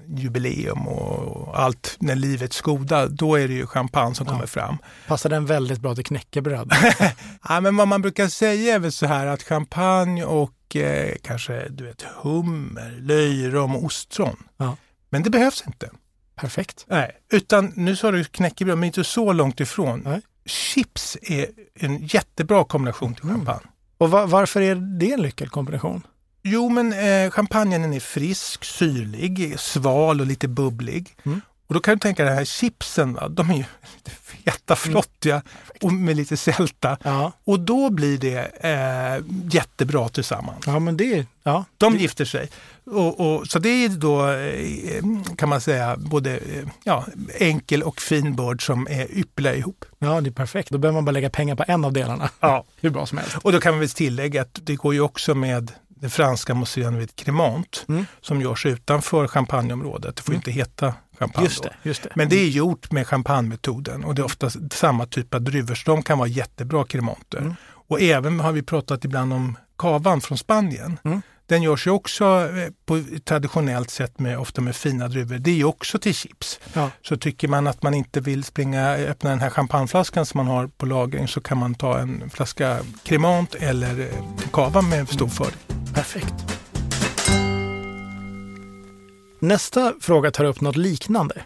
jubileum 0.07 0.87
och 0.87 1.59
allt 1.59 1.95
när 1.99 2.15
livets 2.15 2.61
goda, 2.61 3.07
då 3.07 3.35
är 3.35 3.47
det 3.47 3.53
ju 3.53 3.67
champagne 3.67 4.15
som 4.15 4.25
Ja. 4.27 4.33
kommer 4.33 4.45
fram. 4.45 4.77
Passar 5.07 5.29
den 5.29 5.45
väldigt 5.45 5.79
bra 5.79 5.95
till 5.95 6.05
knäckebröd? 6.05 6.71
Ja, 7.49 7.61
men 7.61 7.75
vad 7.77 7.87
man 7.87 8.01
brukar 8.01 8.27
säga 8.27 8.75
är 8.75 8.79
väl 8.79 8.91
så 8.91 9.05
här 9.05 9.27
att 9.27 9.43
champagne 9.43 10.23
och 10.25 10.75
eh, 10.75 11.15
kanske 11.23 11.69
du 11.69 11.83
vet 11.83 12.01
hummer, 12.21 12.97
löjrom 13.01 13.75
och 13.75 13.83
ostron. 13.83 14.43
Ja. 14.57 14.77
Men 15.09 15.23
det 15.23 15.29
behövs 15.29 15.63
inte. 15.67 15.89
Perfekt. 16.35 16.85
Nej, 16.87 17.11
utan 17.31 17.71
nu 17.75 17.95
sa 17.95 18.11
du 18.11 18.23
knäckebröd, 18.23 18.77
men 18.77 18.87
inte 18.87 19.03
så 19.03 19.33
långt 19.33 19.59
ifrån. 19.59 20.01
Nej. 20.05 20.21
Chips 20.45 21.17
är 21.21 21.47
en 21.75 22.05
jättebra 22.07 22.63
kombination 22.63 23.15
till 23.15 23.23
Mm. 23.29 23.45
Och 24.01 24.11
va- 24.11 24.25
varför 24.25 24.61
är 24.61 24.75
det 24.75 25.11
en 25.13 25.21
lyckad 25.21 25.51
kombination? 25.51 26.01
Jo, 26.43 26.69
men 26.69 26.93
eh, 26.93 27.31
champagnen 27.31 27.93
är 27.93 27.99
frisk, 27.99 28.63
syrlig, 28.63 29.59
sval 29.59 30.21
och 30.21 30.27
lite 30.27 30.47
bubblig. 30.47 31.15
Mm. 31.23 31.41
Och 31.71 31.75
då 31.75 31.79
kan 31.81 31.93
du 31.93 31.99
tänka 31.99 32.23
dig 32.23 32.31
de 32.31 32.37
här 32.37 32.45
chipsen, 32.45 33.13
va? 33.13 33.27
de 33.29 33.49
är 33.49 33.55
ju 33.55 33.63
feta, 34.23 34.75
flottiga 34.75 35.41
och 35.81 35.93
med 35.93 36.15
lite 36.17 36.37
sälta. 36.37 36.97
Ja, 37.03 37.31
Och 37.43 37.59
då 37.59 37.89
blir 37.89 38.17
det 38.17 38.37
eh, 38.63 39.23
jättebra 39.51 40.09
tillsammans. 40.09 40.63
ja 40.67 40.79
men 40.79 40.97
det... 40.97 41.25
Ja. 41.43 41.65
De 41.77 41.97
gifter 41.97 42.25
sig. 42.25 42.49
Och, 42.85 43.19
och, 43.19 43.47
så 43.47 43.59
det 43.59 43.69
är 43.69 43.89
då, 43.89 44.29
eh, 44.31 45.35
kan 45.37 45.49
man 45.49 45.61
säga, 45.61 45.97
både 45.97 46.37
eh, 46.37 46.67
ja, 46.83 47.05
enkel 47.39 47.83
och 47.83 48.01
fin 48.01 48.35
börd 48.35 48.65
som 48.65 48.87
är 48.89 49.17
ypperliga 49.17 49.55
ihop. 49.55 49.85
ja, 49.99 50.21
det 50.21 50.29
är 50.29 50.31
perfekt. 50.31 50.69
Då 50.69 50.77
behöver 50.77 50.95
man 50.97 51.05
bara 51.05 51.11
lägga 51.11 51.29
pengar 51.29 51.55
på 51.55 51.63
en 51.67 51.85
av 51.85 51.93
delarna. 51.93 52.29
Ja. 52.39 52.63
Hur 52.81 52.89
bra 52.89 53.05
som 53.05 53.17
helst. 53.17 53.37
Och 53.41 53.51
då 53.51 53.59
kan 53.59 53.73
man 53.73 53.79
väl 53.79 53.89
tillägga 53.89 54.41
att 54.41 54.59
det 54.63 54.75
går 54.75 54.93
ju 54.93 55.01
också 55.01 55.35
med 55.35 55.71
det 55.89 56.09
franska 56.09 56.53
museet 56.55 57.15
Cremant 57.15 57.85
Mm. 57.89 58.05
som 58.21 58.41
görs 58.41 58.65
utanför 58.65 59.27
champagneområdet. 59.27 60.15
Det 60.15 60.21
får 60.21 60.33
ju 60.33 60.35
inte 60.37 60.51
heta 60.51 60.93
champagne 61.21 61.45
Just 61.45 61.63
det, 61.63 61.73
just 61.83 62.03
det. 62.03 62.09
Men 62.15 62.29
det 62.29 62.35
är 62.35 62.49
gjort 62.49 62.91
med 62.91 63.07
champagnemetoden 63.07 64.03
och 64.03 64.15
det 64.15 64.21
är 64.21 64.25
ofta 64.25 64.49
samma 64.71 65.05
typ 65.05 65.33
av 65.33 65.41
druvor 65.41 65.75
så 65.75 65.91
de 65.91 66.03
kan 66.03 66.17
vara 66.17 66.27
jättebra 66.27 66.83
kremanter. 66.83 67.37
Mm. 67.37 67.55
Och 67.87 68.01
även 68.01 68.39
har 68.39 68.51
vi 68.51 68.63
pratat 68.63 69.05
ibland 69.05 69.33
om 69.33 69.57
kavan 69.77 70.21
från 70.21 70.37
Spanien. 70.37 70.99
Mm. 71.03 71.21
Den 71.45 71.61
görs 71.61 71.87
ju 71.87 71.91
också 71.91 72.25
eh, 72.25 72.69
på 72.85 73.03
traditionellt 73.23 73.89
sätt 73.89 74.19
med, 74.19 74.39
ofta 74.39 74.61
med 74.61 74.75
fina 74.75 75.07
druvor. 75.07 75.37
Det 75.37 75.51
är 75.51 75.55
ju 75.55 75.63
också 75.63 75.99
till 75.99 76.13
chips. 76.13 76.59
Ja. 76.73 76.89
Så 77.01 77.17
tycker 77.17 77.47
man 77.47 77.67
att 77.67 77.83
man 77.83 77.93
inte 77.93 78.19
vill 78.19 78.43
springa 78.43 78.95
öppna 78.95 79.29
den 79.29 79.39
här 79.39 79.49
champagneflaskan 79.49 80.25
som 80.25 80.37
man 80.37 80.47
har 80.47 80.67
på 80.67 80.85
lagring 80.85 81.27
så 81.27 81.41
kan 81.41 81.57
man 81.57 81.75
ta 81.75 81.99
en 81.99 82.29
flaska 82.29 82.79
kremant 83.03 83.55
eller 83.55 83.99
eh, 83.99 84.07
kava 84.51 84.81
med 84.81 85.09
stor 85.09 85.27
fördel. 85.27 85.59
Perfekt. 85.93 86.60
Nästa 89.43 89.93
fråga 90.01 90.31
tar 90.31 90.43
upp 90.43 90.61
något 90.61 90.75
liknande. 90.75 91.45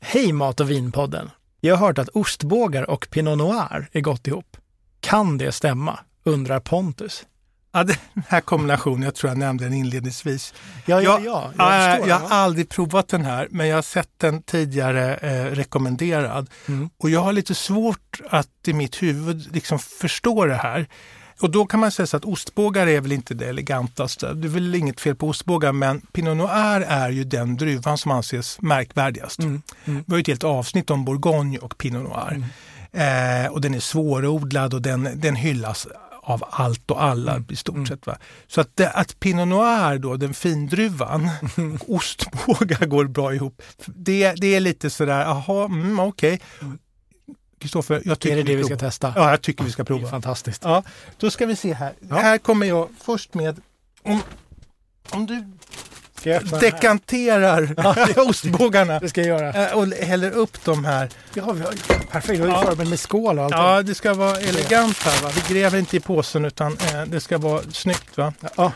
Hej 0.00 0.32
Mat 0.32 0.60
och 0.60 0.70
vinpodden! 0.70 1.30
Jag 1.60 1.76
har 1.76 1.86
hört 1.86 1.98
att 1.98 2.08
ostbågar 2.08 2.90
och 2.90 3.08
pinot 3.10 3.38
noir 3.38 3.88
är 3.92 4.00
gott 4.00 4.26
ihop. 4.26 4.56
Kan 5.00 5.38
det 5.38 5.52
stämma? 5.52 5.98
undrar 6.24 6.60
Pontus. 6.60 7.26
Ja, 7.72 7.84
den 7.84 7.96
här 8.28 8.40
kombinationen, 8.40 9.02
jag 9.02 9.14
tror 9.14 9.30
jag 9.30 9.38
nämnde 9.38 9.64
den 9.64 9.72
inledningsvis. 9.72 10.54
Ja, 10.86 11.02
ja, 11.02 11.20
ja. 11.24 11.52
Ja, 11.58 11.88
Jag 11.88 12.00
jag, 12.00 12.08
jag 12.08 12.18
har 12.18 12.36
aldrig 12.36 12.68
provat 12.68 13.08
den 13.08 13.24
här, 13.24 13.48
men 13.50 13.68
jag 13.68 13.76
har 13.76 13.82
sett 13.82 14.18
den 14.18 14.42
tidigare 14.42 15.14
eh, 15.14 15.44
rekommenderad. 15.44 16.50
Mm. 16.68 16.90
Och 16.98 17.10
jag 17.10 17.20
har 17.20 17.32
lite 17.32 17.54
svårt 17.54 18.20
att 18.30 18.68
i 18.68 18.72
mitt 18.72 19.02
huvud 19.02 19.54
liksom 19.54 19.78
förstå 19.78 20.44
det 20.46 20.54
här. 20.54 20.88
Och 21.42 21.50
då 21.50 21.66
kan 21.66 21.80
man 21.80 21.90
säga 21.90 22.06
så 22.06 22.16
att 22.16 22.24
ostbågar 22.24 22.86
är 22.86 23.00
väl 23.00 23.12
inte 23.12 23.34
det 23.34 23.46
elegantaste. 23.48 24.34
Det 24.34 24.46
är 24.46 24.50
väl 24.50 24.74
inget 24.74 25.00
fel 25.00 25.14
på 25.16 25.28
ostbågar, 25.28 25.72
men 25.72 26.00
Pinot 26.00 26.36
Noir 26.36 26.80
är 26.88 27.10
ju 27.10 27.24
den 27.24 27.56
druvan 27.56 27.98
som 27.98 28.10
anses 28.10 28.60
märkvärdigast. 28.60 29.38
Mm. 29.38 29.62
Mm. 29.84 30.04
Vi 30.06 30.12
har 30.12 30.18
ju 30.18 30.20
ett 30.20 30.26
helt 30.26 30.44
avsnitt 30.44 30.90
om 30.90 31.04
Bourgogne 31.04 31.58
och 31.58 31.78
Pinot 31.78 32.02
Noir. 32.02 32.42
Mm. 32.92 33.44
Eh, 33.44 33.52
och 33.52 33.60
den 33.60 33.74
är 33.74 33.80
svårodlad 33.80 34.74
och 34.74 34.82
den, 34.82 35.08
den 35.14 35.36
hyllas 35.36 35.86
av 36.22 36.44
allt 36.50 36.90
och 36.90 37.02
alla 37.02 37.32
Mm. 37.32 37.46
i 37.50 37.56
stort 37.56 37.88
sett. 37.88 38.06
Va? 38.06 38.16
Så 38.46 38.60
att, 38.60 38.76
det, 38.76 38.90
att 38.90 39.20
Pinot 39.20 39.48
Noir, 39.48 39.98
då, 39.98 40.16
den 40.16 40.34
findruvan, 40.34 41.30
och 41.80 41.94
ostbågar 41.94 42.86
går 42.86 43.04
bra 43.04 43.34
ihop. 43.34 43.62
Det, 43.86 44.32
det 44.36 44.54
är 44.54 44.60
lite 44.60 44.90
sådär, 44.90 45.20
jaha, 45.20 45.64
mm, 45.64 46.00
okej. 46.00 46.40
Kristoffer, 47.62 48.02
jag 48.04 48.18
tycker 48.18 48.36
Är 48.36 48.42
det 48.44 48.52
det 48.52 48.56
vi 48.56 48.64
ska 48.64 48.76
testa? 48.76 49.12
Ja, 49.16 49.30
jag 49.30 49.42
tycker 49.42 49.64
vi 49.64 49.70
ska 49.70 49.84
prova. 49.84 50.08
fantastiskt. 50.08 50.62
Ja, 50.64 50.82
då 51.18 51.30
ska 51.30 51.46
vi 51.46 51.56
se 51.56 51.72
här. 51.74 51.92
Ja. 52.10 52.16
Här 52.16 52.38
kommer 52.38 52.66
jag 52.66 52.88
först 53.04 53.34
med, 53.34 53.60
om, 54.02 54.22
om 55.10 55.26
du 55.26 55.44
dekanterar 56.60 57.74
ostbågarna 58.28 58.98
Det 58.98 59.08
ska 59.08 59.20
jag 59.22 59.28
göra. 59.40 59.66
eh, 59.70 59.76
och 59.78 59.86
häller 59.86 60.30
upp 60.30 60.64
de 60.64 60.84
här. 60.84 61.08
Ja, 61.34 61.52
vi 61.52 61.62
har, 61.62 61.72
perfekt. 62.10 62.40
Vi 62.40 62.50
har 62.50 62.58
ju 62.60 62.66
förberett 62.66 62.88
med 62.88 63.00
skål 63.00 63.38
och 63.38 63.44
allting. 63.44 63.58
Ja, 63.60 63.82
det 63.82 63.94
ska 63.94 64.14
vara 64.14 64.36
elegant 64.40 64.98
här. 64.98 65.22
Va? 65.22 65.30
Vi 65.34 65.54
gräver 65.54 65.78
inte 65.78 65.96
i 65.96 66.00
påsen 66.00 66.44
utan 66.44 66.72
eh, 66.72 67.02
det 67.06 67.20
ska 67.20 67.38
vara 67.38 67.62
snyggt. 67.72 68.16
Va? 68.16 68.32
Ja. 68.56 68.72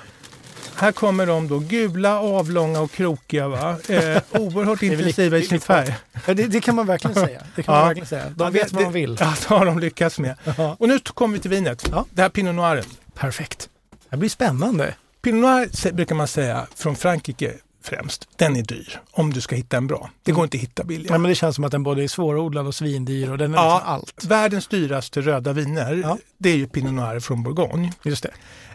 Här 0.77 0.93
kommer 0.93 1.27
de 1.27 1.49
då, 1.49 1.59
gula, 1.59 2.21
avlånga 2.21 2.81
och 2.81 2.91
krokiga. 2.91 3.49
Va? 3.49 3.71
Eh, 3.89 4.23
oerhört 4.31 4.83
intensiva 4.83 5.39
i 5.39 5.43
sin 5.43 5.61
färg. 5.61 5.95
Ja, 6.27 6.35
det, 6.35 6.47
det 6.47 6.61
kan 6.61 6.75
man 6.75 6.87
verkligen 6.87 7.15
säga. 7.15 7.43
Det 7.57 7.63
kan 7.63 7.75
Ja. 7.75 7.81
man 7.81 7.89
verkligen 7.89 8.07
säga. 8.09 8.25
De 8.37 8.45
Ja, 8.45 8.51
vet 8.51 8.69
det- 8.69 8.75
vad 8.75 8.85
de 8.85 8.93
vill. 8.93 9.17
Ja, 9.21 9.35
det 9.49 9.55
har 9.55 9.67
de 9.67 9.79
lyckats 9.79 10.19
med. 10.19 10.35
Ja. 10.59 10.77
Och 10.81 10.89
nu 10.89 10.99
kommer 10.99 11.35
vi 11.35 11.41
till 11.41 11.51
vinet. 11.51 11.89
Ja. 11.91 12.05
Det 12.11 12.23
här 12.23 12.29
Pinot 12.29 12.55
Noiren. 12.55 12.85
Perfekt. 13.15 13.69
Det 14.11 14.17
blir 14.17 14.29
spännande. 14.29 14.95
Pinot 15.23 15.41
Noir 15.41 15.93
brukar 15.93 16.15
man 16.15 16.29
säga 16.29 16.67
från 16.77 16.97
Frankrike 16.97 17.53
främst. 17.85 18.29
Den 18.37 18.57
är 18.57 18.63
dyr 18.63 19.01
om 19.11 19.33
du 19.33 19.41
ska 19.41 19.57
hitta 19.57 19.77
en 19.77 19.87
bra. 19.87 20.11
Det 20.23 20.33
går 20.33 20.45
inte 20.45 20.57
att 20.57 20.63
hitta 20.63 20.85
billigare. 20.85 21.15
Ja, 21.15 21.19
men 21.19 21.29
det 21.29 21.35
känns 21.35 21.55
som 21.55 21.65
att 21.65 21.71
den 21.73 21.83
både 21.83 22.03
är 22.05 22.09
svårodlad 22.09 22.67
och 22.67 22.75
svindyr 22.75 23.31
och 23.31 23.39
den 23.39 23.55
är 23.55 23.59
Ja. 23.59 23.75
liksom 23.77 23.93
allt. 23.93 24.25
Världens 24.25 24.67
dyraste 24.69 25.21
röda 25.21 25.53
viner, 25.53 25.95
Ja. 25.95 26.19
det 26.39 26.51
är 26.51 26.57
ju 26.57 26.67
Pinot 26.69 26.93
Noir 26.93 27.21
från 27.21 27.43
Bourgogne. 27.43 27.93
Just 28.05 28.23
det. 28.23 28.31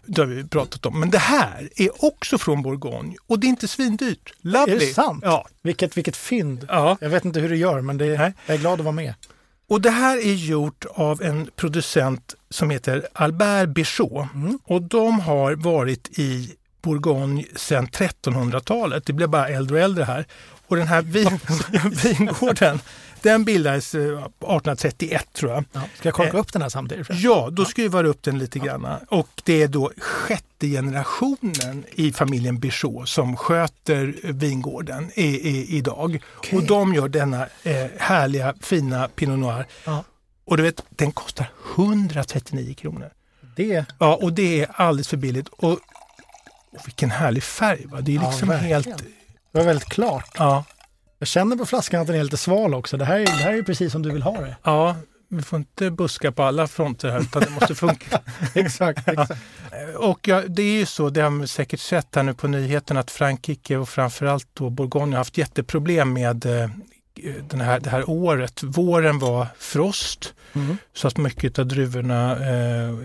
Det 0.05 0.21
har 0.21 0.27
vi 0.27 0.47
pratat 0.47 0.85
om. 0.85 0.99
Men 0.99 1.09
det 1.09 1.17
här 1.17 1.69
är 1.75 2.05
också 2.05 2.37
från 2.37 2.61
Bourgogne 2.61 3.15
och 3.27 3.39
det 3.39 3.47
är 3.47 3.49
inte 3.49 3.67
svindyrt. 3.67 4.33
Lovely. 4.41 4.75
Är 4.75 4.79
det 4.79 4.93
sant? 4.93 5.23
Ja. 5.25 5.47
Vilket, 5.61 5.97
vilket 5.97 6.17
fynd. 6.17 6.65
ja. 6.69 6.97
Jag 7.01 7.09
vet 7.09 7.25
inte 7.25 7.39
hur 7.39 7.49
du 7.49 7.55
gör, 7.55 7.81
men 7.81 7.97
det, 7.97 8.17
Nej. 8.17 8.33
jag 8.45 8.55
är 8.55 8.59
glad 8.59 8.79
att 8.79 8.85
vara 8.85 8.95
med. 8.95 9.13
Och 9.67 9.81
det 9.81 9.89
här 9.89 10.17
är 10.17 10.33
gjort 10.33 10.85
av 10.89 11.21
en 11.21 11.49
producent 11.55 12.35
som 12.49 12.69
heter 12.69 13.07
Albert 13.13 13.69
Bichot. 13.69 14.33
Mm. 14.33 14.59
Och 14.63 14.81
de 14.81 15.19
har 15.19 15.55
varit 15.55 16.19
i 16.19 16.55
Bourgogne 16.81 17.43
sedan 17.55 17.87
1300-talet. 17.87 19.05
Det 19.05 19.13
blir 19.13 19.27
bara 19.27 19.47
äldre 19.47 19.77
och 19.77 19.83
äldre 19.83 20.03
här. 20.03 20.25
Och 20.67 20.75
den 20.77 20.87
här 20.87 21.01
vin, 21.01 21.39
vingården, 22.03 22.79
den 23.23 23.43
bildades 23.43 23.95
eh, 23.95 24.01
1831 24.01 25.27
tror 25.33 25.51
jag. 25.51 25.63
Ja. 25.73 25.81
Ska 25.97 26.07
jag 26.07 26.13
korka 26.15 26.29
Eh. 26.29 26.39
upp 26.39 26.53
den 26.53 26.61
här 26.61 26.69
samtidigt? 26.69 27.07
Ja, 27.09 27.49
då 27.51 27.65
skruvar 27.65 28.03
du 28.03 28.09
upp 28.09 28.23
den 28.23 28.39
lite 28.39 28.59
grann. 28.59 28.87
Och 29.09 29.41
det 29.43 29.61
är 29.63 29.67
då 29.67 29.91
sjätte 29.97 30.67
generationen 30.67 31.83
i 31.91 32.11
familjen 32.13 32.59
Bichot 32.59 33.09
som 33.09 33.37
sköter 33.37 34.15
vingården 34.23 35.11
i, 35.15 35.25
i, 35.49 35.77
idag. 35.77 36.23
Okej. 36.37 36.57
Och 36.59 36.65
de 36.65 36.93
gör 36.93 37.07
denna 37.09 37.47
eh, 37.63 37.85
härliga 37.97 38.53
fina 38.61 39.07
Pinot 39.07 39.39
Noir. 39.39 39.65
Ja. 39.85 40.03
Och 40.45 40.57
du 40.57 40.63
vet, 40.63 40.83
den 40.89 41.11
kostar 41.11 41.49
139 41.75 42.73
kronor. 42.73 43.09
Det, 43.55 43.85
Ja, 43.99 44.15
och 44.15 44.33
det 44.33 44.61
är 44.61 44.67
alldeles 44.73 45.07
för 45.07 45.17
billigt. 45.17 45.47
Och, 45.47 45.71
och 45.71 45.79
vilken 46.85 47.11
härlig 47.11 47.43
färg! 47.43 47.85
Va? 47.85 48.01
Det 48.01 48.11
är 48.11 48.15
Ja, 48.15 48.29
liksom 48.29 48.49
verkligen. 48.49 48.83
helt... 48.83 48.97
det 49.51 49.59
var 49.59 49.63
väldigt 49.65 49.89
klart. 49.89 50.29
Ja, 50.37 50.63
Jag 51.21 51.27
känner 51.27 51.55
på 51.55 51.65
flaskan 51.65 52.01
att 52.01 52.07
den 52.07 52.15
är 52.15 52.23
lite 52.23 52.37
sval 52.37 52.73
också. 52.73 52.97
Det 52.97 53.05
här 53.05 53.19
är, 53.19 53.25
det 53.25 53.31
här 53.31 53.53
är 53.53 53.63
precis 53.63 53.91
som 53.91 54.01
du 54.01 54.11
vill 54.11 54.21
ha 54.21 54.41
det. 54.41 54.55
ja, 54.63 54.95
vi 55.27 55.41
får 55.41 55.59
inte 55.59 55.91
buska 55.91 56.31
på 56.31 56.43
alla 56.43 56.67
fronter 56.67 57.09
här 57.09 57.19
utan 57.21 57.41
det 57.41 57.49
måste 57.49 57.75
funka. 57.75 58.19
exakt, 58.53 59.07
exakt. 59.07 59.41
Och 59.97 60.27
ja, 60.27 60.41
det 60.47 60.61
är 60.61 60.79
ju 60.79 60.85
så, 60.85 61.09
det 61.09 61.21
har 61.21 61.29
man 61.29 61.47
säkert 61.47 61.79
sett 61.79 62.15
här 62.15 62.23
nu 62.23 62.33
på 62.33 62.47
nyheterna, 62.47 62.99
att 62.99 63.11
Frankrike 63.11 63.77
och 63.77 63.89
framförallt 63.89 64.47
då 64.53 64.69
Bourgogne 64.69 65.11
har 65.15 65.17
haft 65.17 65.37
jätteproblem 65.37 66.13
med 66.13 66.45
eh, 66.45 66.69
den 67.49 67.61
här, 67.61 67.79
det 67.79 67.89
här 67.89 68.09
året. 68.09 68.63
Våren 68.63 69.19
var 69.19 69.47
frost 69.57 70.33
Mm. 70.53 70.77
så 70.93 71.07
att 71.07 71.17
mycket 71.17 71.59
av 71.59 71.65
druvorna 71.65 72.31
eh, 72.31 72.95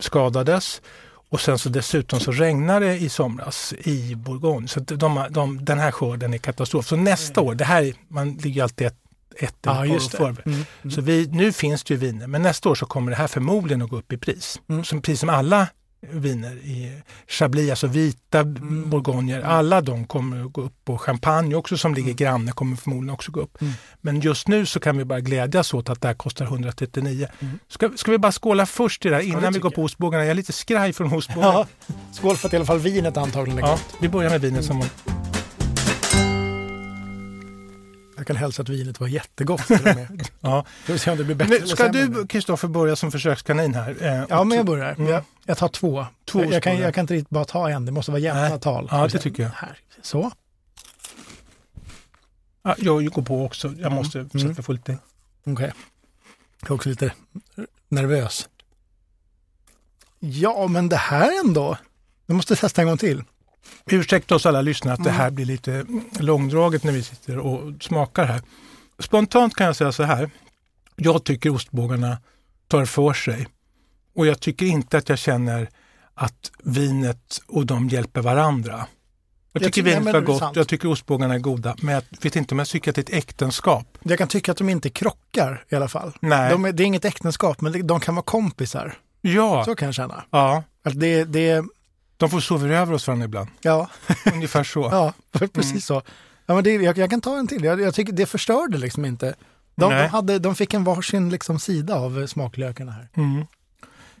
skadades. 0.00 0.82
Och 1.30 1.40
sen 1.40 1.58
så 1.58 1.68
dessutom 1.68 2.20
så 2.20 2.32
regnade 2.32 2.86
det 2.86 2.96
i 2.98 3.08
somras 3.08 3.74
i 3.84 4.14
Bourgogne. 4.14 4.68
Så 4.68 4.80
de, 4.80 5.26
de, 5.30 5.64
den 5.64 5.78
här 5.78 5.90
skörden 5.90 6.34
är 6.34 6.38
katastrof. 6.38 6.86
Så 6.86 6.96
nästa 6.96 7.40
år, 7.40 7.54
det 7.54 7.64
här, 7.64 7.82
är- 7.82 7.94
man 8.08 8.32
ligger 8.34 8.62
alltid 8.62 8.86
ett, 8.86 8.96
ett 9.38 9.54
Ja, 9.62 9.86
just 9.86 10.10
för. 10.14 10.32
det. 10.32 10.46
Mm. 10.46 10.64
Mm. 10.82 10.90
Så 10.90 11.00
vi, 11.00 11.26
nu 11.32 11.52
finns 11.52 11.84
det 11.84 11.94
ju 11.94 12.00
viner, 12.00 12.26
men 12.26 12.42
nästa 12.42 12.68
år 12.68 12.74
så 12.74 12.86
kommer 12.86 13.10
det 13.10 13.16
här 13.16 13.26
förmodligen 13.26 13.82
att 13.82 13.90
gå 13.90 13.96
upp 13.98 14.12
i 14.12 14.18
pris. 14.18 14.60
Mm. 14.68 14.84
Som, 14.84 15.02
precis 15.02 15.20
som 15.20 15.28
alla 15.28 15.68
viner 16.00 16.56
i 16.56 16.92
Chablis, 17.28 17.70
alltså 17.70 17.86
vita 17.86 18.40
Mm. 18.40 18.90
bourgogner, 18.90 19.40
alla 19.42 19.80
de 19.80 20.04
kommer 20.06 20.44
att 20.46 20.52
gå 20.52 20.60
upp 20.60 20.88
och 20.90 21.00
champagne 21.00 21.54
också 21.54 21.76
som 21.78 21.94
ligger 21.94 22.12
granne 22.12 22.52
kommer 22.52 22.76
förmodligen 22.76 23.14
också 23.14 23.32
gå 23.32 23.40
upp. 23.40 23.60
Mm. 23.60 23.72
Men 24.00 24.20
just 24.20 24.48
nu 24.48 24.66
så 24.66 24.80
kan 24.80 24.98
vi 24.98 25.04
bara 25.04 25.20
glädjas 25.20 25.74
åt 25.74 25.88
att 25.88 26.00
det 26.00 26.08
här 26.08 26.14
kostar 26.14 26.44
139. 26.44 27.28
Mm. 27.40 27.58
Ska, 27.68 27.90
ska 27.96 28.10
vi 28.10 28.18
bara 28.18 28.32
skåla 28.32 28.66
först 28.66 29.06
i 29.06 29.08
det 29.08 29.14
här 29.14 29.22
innan 29.22 29.42
det 29.42 29.50
vi 29.50 29.58
går 29.58 29.70
på 29.70 29.82
ostbågarna? 29.82 30.24
Jag 30.24 30.30
är 30.30 30.34
lite 30.34 30.52
skraj 30.52 30.92
från 30.92 31.12
ostbågarna. 31.16 31.52
Ja. 31.52 31.66
Skål 32.12 32.36
för 32.36 32.48
att 32.48 32.52
i 32.52 32.56
alla 32.56 32.66
fall 32.66 32.78
vinet 32.78 33.16
antagligen 33.16 33.58
är 33.58 33.62
Ja, 33.62 33.70
gott. 33.70 33.94
vi 34.00 34.08
börjar 34.08 34.30
med 34.30 34.40
vinet 34.40 34.64
som 34.64 34.82
Jag 38.18 38.26
kan 38.26 38.36
hälsa 38.36 38.62
att 38.62 38.68
vinet 38.68 39.00
var 39.00 39.08
jättegott. 39.08 39.62
ja. 40.40 40.64
Ska 40.84 40.98
se 40.98 41.10
om 41.10 41.18
det 41.18 41.24
blir 41.24 41.34
bättre 41.36 41.56
eller 41.56 41.66
Ska 41.66 41.88
du. 41.88 42.26
Kristoffer, 42.26 42.68
börja 42.68 42.96
som 42.96 43.12
försökskanin 43.12 43.74
här? 43.74 43.96
Eh, 44.00 44.24
Ja, 44.28 44.44
men 44.44 44.56
jag 44.56 44.66
börjar. 44.66 44.92
Mm. 44.94 45.06
Jag, 45.10 45.22
jag 45.44 45.58
tar 45.58 45.68
två. 45.68 46.06
Två 46.24 46.40
jag, 46.44 46.52
jag, 46.52 46.62
kan, 46.62 46.76
jag 46.78 46.94
kan 46.94 47.02
inte 47.02 47.14
riktigt 47.14 47.30
bara 47.30 47.44
ta 47.44 47.70
en, 47.70 47.86
det 47.86 47.92
måste 47.92 48.10
vara 48.10 48.20
jämna 48.20 48.48
Nej. 48.48 48.60
tal. 48.60 48.88
Ja, 48.90 49.08
det 49.08 49.18
tycker 49.18 49.42
jag. 49.42 49.50
Här. 49.50 49.78
Så. 50.02 50.30
Ja, 52.62 52.74
jag 52.78 53.04
går 53.04 53.22
på 53.22 53.44
också. 53.44 53.74
Jag 53.78 53.92
måste 53.92 54.18
Mm. 54.18 54.30
försöka 54.30 54.62
få 54.62 54.72
lite... 54.72 54.98
Okej. 55.46 55.72
Jag 56.60 56.70
är 56.70 56.74
också 56.74 56.88
lite 56.88 57.12
nervös. 57.88 58.48
Ja, 60.18 60.66
men 60.66 60.88
det 60.88 60.96
här 60.96 61.40
ändå. 61.44 61.76
Jag 62.26 62.34
måste 62.34 62.56
testa 62.56 62.80
en 62.82 62.88
gång 62.88 62.98
till. 62.98 63.24
Ursäkta 63.86 64.34
oss 64.34 64.46
alla 64.46 64.60
lyssnare 64.62 64.94
att 64.94 65.04
det 65.04 65.10
Mm. 65.10 65.20
här 65.20 65.30
blir 65.30 65.46
lite 65.46 65.84
långdraget 66.18 66.84
när 66.84 66.92
vi 66.92 67.02
sitter 67.02 67.38
och 67.38 67.72
smakar 67.82 68.24
här. 68.24 68.42
Spontant 68.98 69.54
kan 69.54 69.66
jag 69.66 69.76
säga 69.76 69.92
så 69.92 70.02
här. 70.02 70.30
Jag 70.96 71.24
tycker 71.24 71.50
ostbågarna 71.54 72.18
tar 72.68 72.84
för 72.84 73.12
sig. 73.12 73.46
Och 74.14 74.26
jag 74.26 74.40
tycker 74.40 74.66
inte 74.66 74.98
att 74.98 75.08
jag 75.08 75.18
känner 75.18 75.68
att 76.14 76.50
vinet 76.62 77.40
och 77.46 77.66
de 77.66 77.88
hjälper 77.88 78.20
varandra. 78.20 78.86
Jag 79.52 79.62
Jag 79.62 79.72
tycker 79.72 79.90
vinet 79.90 80.04
var 80.04 80.12
det 80.20 80.26
gott, 80.26 80.56
jag 80.56 80.68
tycker 80.68 80.88
ostbågarna 80.88 81.34
är 81.34 81.38
goda, 81.38 81.76
men 81.82 81.94
jag 81.94 82.02
vet 82.22 82.36
inte 82.36 82.54
om 82.54 82.58
jag 82.58 82.68
tycker 82.68 82.90
att 82.90 82.94
det 82.94 83.00
är 83.00 83.02
ett 83.02 83.24
äktenskap. 83.24 83.98
Jag 84.02 84.18
kan 84.18 84.28
tycka 84.28 84.52
att 84.52 84.58
de 84.58 84.68
inte 84.68 84.90
krockar 84.90 85.64
i 85.68 85.74
alla 85.74 85.88
fall. 85.88 86.12
Nej. 86.20 86.50
De 86.50 86.64
är, 86.64 86.72
det 86.72 86.82
är 86.82 86.84
inget 86.86 87.04
äktenskap, 87.04 87.60
men 87.60 87.72
det- 87.72 87.82
de 87.82 88.00
kan 88.00 88.14
vara 88.14 88.24
kompisar. 88.24 88.98
Ja, 89.20 89.64
Så 89.64 89.74
kan 89.74 89.86
jag 89.86 89.94
känna. 89.94 90.24
ja, 90.30 90.62
Att 90.84 91.00
det, 91.00 91.24
det, 91.24 91.64
de 92.18 92.30
får 92.30 92.40
sova 92.40 92.68
över 92.68 92.92
oss 92.92 93.06
varandra 93.06 93.24
ibland. 93.24 93.48
ja, 93.60 93.90
Ungefär 94.34 94.64
så. 94.64 94.88
ja 94.92 95.12
precis 95.38 95.70
Mm. 95.70 95.80
så. 95.80 96.02
Ja, 96.46 96.54
men 96.54 96.64
det, 96.64 96.72
jag, 96.74 96.98
jag 96.98 97.10
kan 97.10 97.20
ta 97.20 97.38
en 97.38 97.46
till. 97.46 97.64
Jag, 97.64 97.80
jag 97.80 97.94
tycker 97.94 98.12
det 98.12 98.26
förstörde 98.26 98.78
liksom 98.78 99.04
inte. 99.04 99.26
De, 99.26 99.34
de, 99.90 99.94
Nej. 99.96 100.08
hade, 100.08 100.38
de 100.38 100.54
fick 100.54 100.74
en 100.74 100.84
varsin 100.84 101.30
liksom 101.30 101.58
sida 101.58 101.94
av 101.94 102.20
eh, 102.20 102.26
smaklökarna 102.26 102.92
här. 102.92 103.08
Mm. 103.14 103.44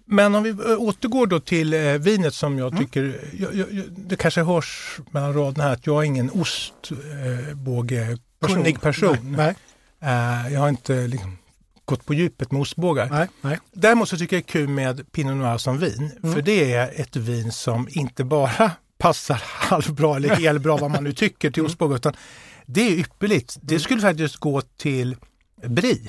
Men 0.04 0.34
om 0.34 0.42
vi 0.42 0.50
eh, 0.50 0.56
återgår 0.78 1.26
då 1.26 1.40
till 1.40 1.74
eh, 1.74 1.80
vinet 1.80 2.34
som 2.34 2.58
jag 2.58 2.72
Mm. 2.72 2.84
tycker, 2.84 3.20
jag, 3.38 3.54
jag, 3.54 3.72
jag, 3.72 3.84
det 3.90 4.16
kanske 4.16 4.42
hörs 4.42 4.98
mellan 5.10 5.34
raderna 5.34 5.64
här 5.64 5.72
att 5.72 5.86
jag 5.86 6.02
är 6.02 6.06
ingen 6.06 6.30
ostbågekunnig 6.30 8.80
person. 8.80 9.16
Nej, 9.36 9.54
Eh, 10.00 10.52
jag 10.52 10.60
har 10.60 10.68
inte 10.68 11.06
liksom, 11.06 11.38
gått 11.88 12.06
på 12.06 12.14
djupet 12.14 12.52
med 12.52 12.60
ostbågar. 12.60 13.08
nej, 13.10 13.28
nej. 13.40 13.58
Däremot 13.72 14.08
så 14.08 14.16
tycker 14.18 14.36
jag 14.36 14.42
det 14.44 14.48
är 14.48 14.52
kul 14.52 14.68
med 14.68 15.12
Pinot 15.12 15.36
Noir 15.36 15.58
som 15.58 15.78
vin. 15.78 16.10
Mm. 16.22 16.34
För 16.34 16.42
det 16.42 16.72
är 16.74 17.00
ett 17.00 17.16
vin 17.16 17.52
som 17.52 17.88
inte 17.90 18.24
bara 18.24 18.70
passar 18.98 19.42
halvbra 19.44 20.16
eller 20.16 20.28
helbra 20.36 20.76
vad 20.76 20.90
man 20.90 21.04
nu 21.04 21.12
tycker 21.12 21.50
till 21.50 21.60
Mm. 21.60 21.66
ostbågar 21.70 21.96
utan 21.96 22.14
det 22.66 22.80
är 22.80 22.90
ypperligt. 22.92 23.56
Det 23.60 23.78
skulle 23.80 24.00
faktiskt 24.00 24.36
gå 24.36 24.60
till 24.60 25.16
brie. 25.66 26.08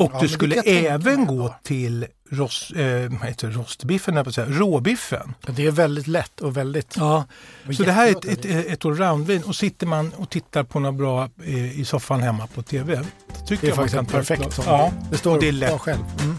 Och 0.00 0.10
Ja, 0.14 0.20
det 0.20 0.28
skulle 0.28 0.54
även 0.62 1.26
gå 1.26 1.54
till 1.62 2.06
rost, 2.30 2.72
eh, 2.76 2.82
heter 3.24 3.50
rostbiffen, 3.50 4.16
jag 4.16 4.24
på 4.24 4.32
säga, 4.32 4.46
råbiffen. 4.50 5.34
Det 5.46 5.66
är 5.66 5.70
väldigt 5.70 6.06
lätt 6.06 6.40
och 6.40 6.56
väldigt... 6.56 6.96
Ja. 6.96 7.24
och 7.68 7.74
Så 7.74 7.82
det 7.82 7.92
här 7.92 8.06
är 8.06 8.10
ett, 8.10 8.24
ett, 8.24 8.44
ett 8.44 8.84
allroundvin 8.84 9.42
och 9.42 9.56
sitter 9.56 9.86
man 9.86 10.12
och 10.16 10.30
tittar 10.30 10.62
på 10.62 10.80
något 10.80 10.94
bra 10.94 11.28
eh, 11.44 11.80
i 11.80 11.84
soffan 11.84 12.20
hemma 12.22 12.46
på 12.46 12.62
tv. 12.62 12.94
Det 12.94 13.46
tycker 13.46 13.66
Det 13.66 13.66
är 13.66 13.68
jag 13.68 13.76
man 13.76 13.88
faktiskt 13.88 13.94
kan 13.94 14.04
ett 14.04 14.10
perfekt 14.12 14.42
glas. 14.42 14.54
sån. 14.54 14.64
Ja. 14.66 14.92
Det 15.10 15.16
står 15.18 15.34
och 15.34 15.40
det 15.40 15.48
är 15.48 15.52
lätt. 15.52 15.80
själv. 15.80 16.00
Mm. 16.22 16.38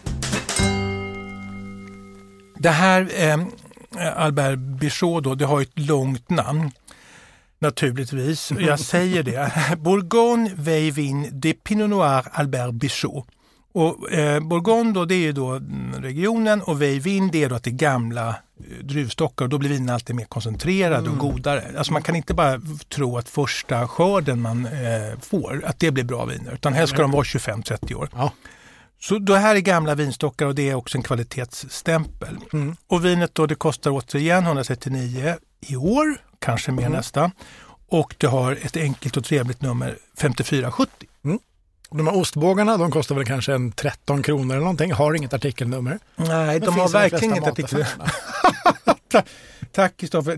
Det 2.60 2.69
här 2.69 3.10
eh, 3.15 3.38
Albert 4.24 4.60
Bichot 4.60 5.24
då, 5.24 5.36
det 5.36 5.45
har 5.45 5.62
ett 5.62 5.80
långt 5.80 6.30
namn. 6.30 6.71
Naturligtvis, 7.60 8.52
jag 8.60 8.80
säger 8.80 9.24
det. 9.24 9.52
Bourgogne 9.78 10.52
Veivin 10.56 11.30
de 11.32 11.54
Pinot 11.54 11.89
Noir 11.89 12.28
Albert 12.32 12.71
Bichot. 12.74 13.28
Och 13.74 14.12
eh, 14.12 14.40
Bourgogne 14.40 14.94
då, 14.94 15.06
det 15.06 15.16
är 15.16 15.20
ju 15.20 15.32
då 15.32 15.62
regionen 15.98 16.62
och 16.62 16.82
Veivin 16.82 17.30
det 17.32 17.44
är 17.44 17.50
då 17.50 17.56
att 17.56 17.64
det 17.64 17.70
är 17.70 17.72
gamla 17.72 18.30
eh, 18.30 18.86
druvstockar 18.86 19.46
och 19.46 19.50
då 19.50 19.58
blir 19.58 19.70
vinerna 19.70 19.94
alltid 19.94 20.16
mer 20.16 20.26
koncentrerade 20.26 21.10
och 21.10 21.18
godare. 21.18 21.64
Alltså 21.78 21.94
man 21.94 22.02
kan 22.02 22.16
inte 22.16 22.34
bara 22.34 22.62
tro 22.90 23.18
att 23.18 23.30
första 23.30 23.88
skörden 23.88 24.42
man 24.42 24.66
eh, 24.66 25.20
får, 25.22 25.64
att 25.66 25.80
det 25.80 25.92
blir 25.92 26.04
bra 26.04 26.26
viner, 26.26 26.54
utan 26.54 26.74
helst 26.74 26.94
ska 26.94 27.02
de 27.02 27.12
vara 27.12 27.24
25-30 27.24 27.94
år. 27.94 28.10
Ja. 28.16 28.32
Så 29.02 29.20
det 29.20 29.38
här 29.38 29.56
är 29.56 29.60
gamla 29.60 29.96
vinstockar 29.96 30.46
och 30.46 30.56
det 30.56 30.70
är 30.70 30.76
också 30.76 30.98
en 30.98 31.04
kvalitetsstämpel. 31.04 32.38
Mm. 32.54 32.76
Och 32.88 33.06
vinet 33.06 33.36
då 33.36 33.46
det 33.46 33.56
kostar 33.56 33.92
återigen 33.92 34.44
139 34.46 35.36
i 35.62 35.76
år, 35.76 36.18
kanske 36.40 36.72
mer 36.72 36.90
nästa. 36.90 37.32
Och 37.88 38.16
det 38.18 38.28
har 38.28 38.52
ett 38.52 38.78
enkelt 38.78 39.18
och 39.18 39.24
trevligt 39.24 39.62
nummer 39.62 39.98
5470. 40.18 41.08
De 41.91 42.08
här 42.08 42.15
ostbågarna, 42.17 42.77
de 42.77 42.91
kostar 42.91 43.15
väl 43.15 43.25
kanske 43.25 43.54
en 43.54 43.71
13 43.71 44.23
kronor 44.23 44.51
eller 44.56 44.63
någonting, 44.63 44.91
har 44.91 45.13
inget 45.13 45.34
artikelnummer. 45.34 45.99
Nej, 46.15 46.60
de 46.60 46.80
har 46.80 46.89
verkligen 46.89 47.23
inget 47.36 47.47
artikel. 47.47 47.80
mataffärerna. 47.80 48.12
Ta- 49.12 49.23
Tack 49.71 49.97
Kristoffer, 49.97 50.36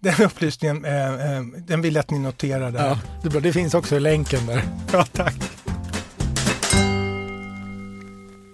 den 0.00 0.22
upplysningen 0.24 0.84
eh, 0.84 1.36
eh, 1.36 1.42
den 1.42 1.82
vill 1.82 1.94
jag 1.94 2.00
att 2.02 2.10
ni 2.10 2.18
noterar 2.18 2.70
där. 2.70 2.86
Ja, 2.88 2.98
det, 3.22 3.28
bra. 3.30 3.40
det 3.40 3.52
finns 3.52 3.74
också 3.74 3.96
i 3.96 4.00
länken 4.00 4.46
där. 4.46 4.62
Ja, 4.92 5.04
tack. 5.12 5.34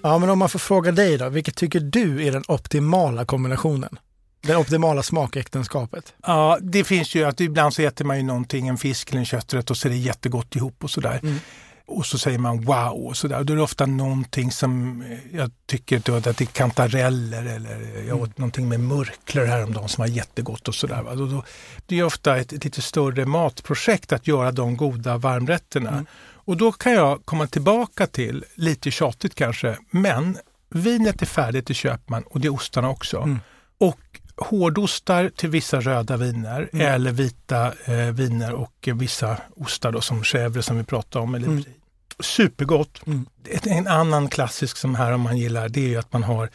Ja, 0.03 0.19
men 0.19 0.31
om 0.31 0.39
man 0.39 0.49
får 0.49 0.59
fråga 0.59 0.93
dig 0.93 1.19
då, 1.19 1.29
vilket 1.29 1.57
tycker 1.57 1.81
du 1.81 2.27
är 2.27 2.33
den 2.33 2.43
optimala 2.49 3.25
kombinationen? 3.25 3.99
Det 4.41 4.57
optimala 4.57 5.03
smakäktenskapet? 5.03 6.15
Ja, 6.27 6.59
det 6.63 6.85
finns 6.85 7.15
ju 7.15 7.25
att 7.25 7.41
ibland 7.41 7.75
så 7.75 7.83
äter 7.83 8.05
man 8.05 8.17
ju 8.17 8.23
någonting, 8.23 8.69
en 8.69 8.79
fisk 8.79 9.11
eller 9.11 9.19
en 9.19 9.25
kötträtt 9.27 9.71
och 9.71 9.77
så 9.77 9.89
är 9.89 9.91
det 9.91 9.97
jättegott 9.99 10.57
ihop 10.57 10.85
och 10.85 10.91
sådär. 10.91 11.21
Mm. 11.23 11.39
Och 11.87 12.07
så 12.07 12.19
säger 12.19 12.39
man 12.39 12.61
wow 12.61 13.07
och 13.07 13.17
sådär. 13.17 13.45
Då 13.45 13.53
är 13.53 13.57
det 13.57 13.63
ofta 13.63 13.87
någonting 13.87 14.51
som 14.51 15.03
eh, 15.03 15.37
jag 15.37 15.51
tycker 15.67 16.03
då, 16.05 16.15
att 16.15 16.25
det 16.25 16.41
är 16.41 16.47
kantareller 16.47 17.45
eller 17.47 18.05
jag 18.09 18.21
åt 18.21 18.39
någonting 18.39 18.69
med 18.69 18.81
murklor 18.81 19.45
häromdagen 19.45 19.89
som 19.89 20.03
var 20.03 20.09
jättegott 20.09 20.69
och 20.69 20.75
sådär. 20.75 21.05
Då, 21.17 21.27
då, 21.27 21.45
det 21.87 21.99
är 21.99 22.05
ofta 22.05 22.37
ett, 22.37 22.53
ett 22.53 22.65
lite 22.65 22.83
större 22.83 23.27
matprojekt 23.27 24.13
att 24.13 24.27
göra 24.27 24.53
de 24.53 24.77
goda 24.77 25.17
varmrätterna. 25.17 26.07
Och 26.45 26.57
då 26.57 26.73
kan 26.73 26.93
jag 26.93 27.25
komma 27.25 27.47
tillbaka 27.47 28.07
till, 28.07 28.45
lite 28.55 28.91
tjatigt 28.91 29.35
kanske, 29.35 29.79
men 29.91 30.39
vinet 30.69 31.23
är 31.23 31.27
färdigt, 31.27 31.67
det 31.67 31.75
köper 31.75 32.11
man 32.11 32.23
och 32.23 32.41
det 32.41 32.49
är 32.49 32.55
ostarna 32.55 32.89
också. 32.89 33.39
Och 33.79 34.21
hårdostar 34.37 35.29
till 35.37 35.49
vissa 35.49 35.81
röda 35.81 36.17
viner 36.17 36.69
eller 36.73 37.13
vita 37.13 37.73
eh, 37.85 37.95
viner 38.13 38.53
och 38.53 38.89
vissa 38.95 39.37
ostar 39.57 39.93
då, 39.93 40.01
som 40.01 40.23
chèvre 40.23 40.63
som 40.63 40.77
vi 40.77 40.85
pratade 40.85 41.23
om. 41.23 41.35
Eller 41.35 41.47
Mm. 41.47 41.65
Supergott. 42.21 43.07
Mm. 43.07 43.27
Ett, 43.49 43.67
en 43.67 43.87
annan 43.87 44.29
klassisk 44.29 44.77
som 44.77 44.95
här 44.95 45.13
om 45.13 45.21
man 45.21 45.37
gillar 45.39 45.69
det 45.69 45.81
är 45.85 45.89
ju 45.89 45.97
att 45.97 46.13
man 46.13 46.23
har 46.23 46.51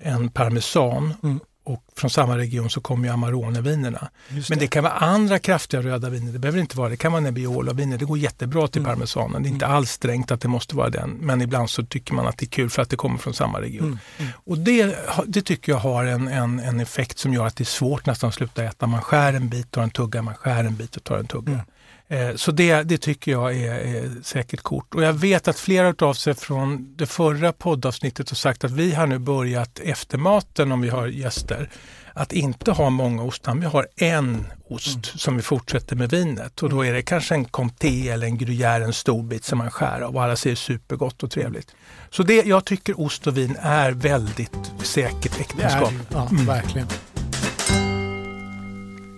en 0.00 0.30
parmesan 0.30 1.14
Mm. 1.22 1.40
Och 1.68 1.82
från 1.96 2.10
samma 2.10 2.38
region 2.38 2.70
så 2.70 2.80
kommer 2.80 3.08
ju 3.08 3.12
Amarone-vinerna. 3.14 4.08
Just 4.28 4.50
Men 4.50 4.58
det 4.58 4.66
kan 4.66 4.82
vara 4.84 4.92
andra 4.92 5.38
kraftiga 5.38 5.82
röda 5.82 6.10
viner. 6.10 6.32
Det 6.32 6.38
behöver 6.38 6.60
inte 6.60 6.76
vara 6.76 6.88
det. 6.88 6.96
kan 6.96 7.12
vara 7.12 7.20
Nebbiolo-viner. 7.20 7.98
Det 7.98 8.04
går 8.04 8.18
jättebra 8.18 8.68
till 8.68 8.80
Mm. 8.82 8.92
parmesanen. 8.92 9.42
Det 9.42 9.48
är 9.48 9.50
inte 9.50 9.66
alls 9.66 9.90
strängt 9.90 10.30
att 10.30 10.40
det 10.40 10.48
måste 10.48 10.76
vara 10.76 10.90
den. 10.90 11.10
Men 11.10 11.40
ibland 11.42 11.70
så 11.70 11.84
tycker 11.84 12.14
man 12.14 12.26
att 12.26 12.38
det 12.38 12.44
är 12.44 12.48
kul 12.50 12.70
för 12.70 12.82
att 12.82 12.90
det 12.90 12.96
kommer 12.96 13.18
från 13.18 13.34
samma 13.34 13.60
region. 13.60 13.86
Mm. 13.86 13.98
Mm. 14.18 14.32
Och 14.46 14.58
det, 14.58 14.96
det 15.26 15.42
tycker 15.42 15.72
jag 15.72 15.78
har 15.78 16.04
en, 16.04 16.28
en, 16.28 16.58
en 16.60 16.80
effekt 16.80 17.18
som 17.18 17.34
gör 17.34 17.46
att 17.46 17.56
det 17.56 17.62
är 17.62 17.66
svårt 17.66 18.06
nästan 18.06 18.28
att 18.28 18.34
sluta 18.34 18.64
äta. 18.64 18.86
Man 18.86 19.02
skär 19.02 19.32
en 19.32 19.48
bit, 19.48 19.70
tar 19.70 19.82
en 19.82 19.90
tugga, 19.90 20.22
man 20.22 20.34
skär 20.34 20.64
en 20.64 20.76
bit 20.76 20.96
och 20.96 21.04
tar 21.04 21.18
en 21.18 21.26
tugga. 21.26 21.64
Mm. 22.10 22.28
Eh, 22.30 22.36
Så 22.36 22.52
det, 22.52 22.82
det 22.82 22.98
tycker 22.98 23.32
jag 23.32 23.56
är, 23.56 23.72
är 23.74 24.10
säkert 24.22 24.60
kort. 24.60 24.94
Och 24.94 25.02
jag 25.02 25.12
vet 25.12 25.48
att 25.48 25.58
flera 25.58 26.06
av 26.06 26.14
sig 26.14 26.34
från 26.34 26.94
det 26.96 27.06
förra 27.06 27.52
poddavsnittet 27.52 28.30
har 28.30 28.36
sagt 28.36 28.64
att 28.64 28.70
vi 28.70 28.94
har 28.94 29.06
nu 29.06 29.18
börjat 29.18 29.78
efter 29.78 30.18
maten 30.18 30.72
om 30.72 30.80
vi 30.80 30.88
har 30.88 31.06
gäster 31.06 31.70
att 32.12 32.32
inte 32.32 32.70
ha 32.72 32.90
många 32.90 33.22
ostar. 33.22 33.54
Vi 33.54 33.66
har 33.66 33.86
en 33.96 34.46
ost 34.68 35.20
som 35.20 35.36
vi 35.36 35.42
fortsätter 35.42 35.96
med 35.96 36.10
vinet 36.10 36.62
och 36.62 36.70
då 36.70 36.84
är 36.86 36.92
det 36.92 37.02
kanske 37.02 37.34
en 37.34 37.44
comté 37.44 38.08
eller 38.08 38.26
en 38.26 38.38
gruyère, 38.38 38.84
en 38.84 38.92
stor 38.92 39.22
bit 39.22 39.44
som 39.44 39.58
man 39.58 39.70
skär 39.70 40.00
av 40.00 40.16
och 40.16 40.22
alla 40.22 40.36
ser 40.36 40.54
supergott 40.54 41.22
och 41.22 41.30
trevligt. 41.30 41.74
Så 42.10 42.22
det, 42.22 42.46
jag 42.46 42.64
tycker 42.64 43.00
ost 43.00 43.26
och 43.26 43.36
vin 43.38 43.56
är 43.60 43.90
väldigt 43.90 44.72
säkert 44.82 45.40
äktenskap. 45.40 45.90
det. 45.90 46.14
Ja, 46.14 46.28
Mm. 46.30 46.46
verkligen. 46.46 46.86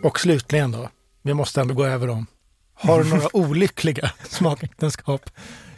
Och 0.04 0.20
slutligen 0.20 0.72
då, 0.72 0.88
vi 1.22 1.34
måste 1.34 1.60
ändå 1.60 1.74
gå 1.74 1.84
över 1.84 2.06
dem. 2.06 2.26
Har 2.80 3.02
du 3.02 3.10
några 3.10 3.28
olyckliga 3.36 4.10
smakäktenskap? 4.28 5.30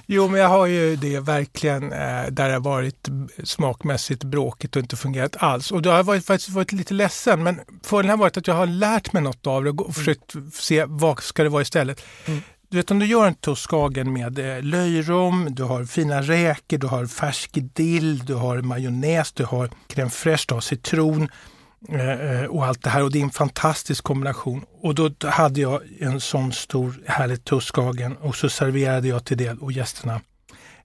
Jo, 0.07 0.29
men 0.29 0.41
jag 0.41 0.49
har 0.49 0.67
ju 0.67 0.97
det 0.97 1.21
verkligen 1.21 1.93
eh, 1.93 2.27
där 2.31 2.49
det 2.49 2.53
har 2.53 2.61
varit 2.61 3.09
smakmässigt 3.45 4.25
bråkigt 4.25 4.77
och 4.77 4.83
inte 4.83 4.97
fungerat 4.97 5.37
alls. 5.39 5.73
Och 5.73 5.83
då 5.83 5.91
har 5.91 5.97
jag 5.97 6.05
varit, 6.05 6.27
faktiskt 6.27 6.51
varit 6.51 6.73
lite 6.73 6.95
ledsen, 6.95 7.43
men 7.43 7.61
fördelen 7.83 8.11
har 8.11 8.17
varit 8.17 8.37
att 8.37 8.47
jag 8.47 8.55
har 8.55 8.67
lärt 8.67 9.13
mig 9.13 9.23
något 9.23 9.47
av 9.47 9.65
det 9.65 9.71
och 9.71 9.81
och 9.81 9.95
försökt 9.95 10.35
se 10.53 10.85
vad 10.85 11.23
ska 11.23 11.43
det 11.43 11.49
vara 11.49 11.63
istället. 11.63 12.03
Mm. 12.27 12.41
Du 12.69 12.77
vet 12.77 12.91
om 12.91 12.99
du 12.99 13.07
gör 13.07 13.27
en 13.27 13.35
toskagen 13.35 14.13
med 14.13 14.39
eh, 14.39 14.63
löjrom, 14.63 15.49
du 15.51 15.63
har 15.63 15.85
fina 15.85 16.23
räkor, 16.23 16.79
du 16.79 16.87
har 16.87 17.07
färsk 17.07 17.51
dill, 17.75 18.19
du 18.19 18.35
har 18.35 18.63
majonnäs, 18.63 19.33
du 19.33 19.45
har 19.45 19.71
crème 19.89 20.11
fraîche, 20.11 20.45
du 20.49 20.55
har 20.55 20.61
citron 20.61 21.29
och 22.51 22.67
allt 22.67 22.83
det 22.83 22.91
här. 22.91 23.03
Och 23.03 23.11
det 23.11 23.19
är 23.19 23.23
en 23.23 23.31
fantastisk 23.31 24.05
kombination. 24.05 24.65
Och 24.83 24.95
då 24.95 25.11
hade 25.29 25.61
jag 25.61 25.81
en 26.01 26.21
sån 26.21 26.53
stor 26.53 26.95
härlig 27.07 27.45
toskagen 27.45 28.17
och 28.17 28.37
så 28.37 28.49
serverade 28.49 29.09
jag 29.09 29.25
till 29.25 29.37
det 29.37 29.51
och 29.53 29.73
gästerna 29.73 30.21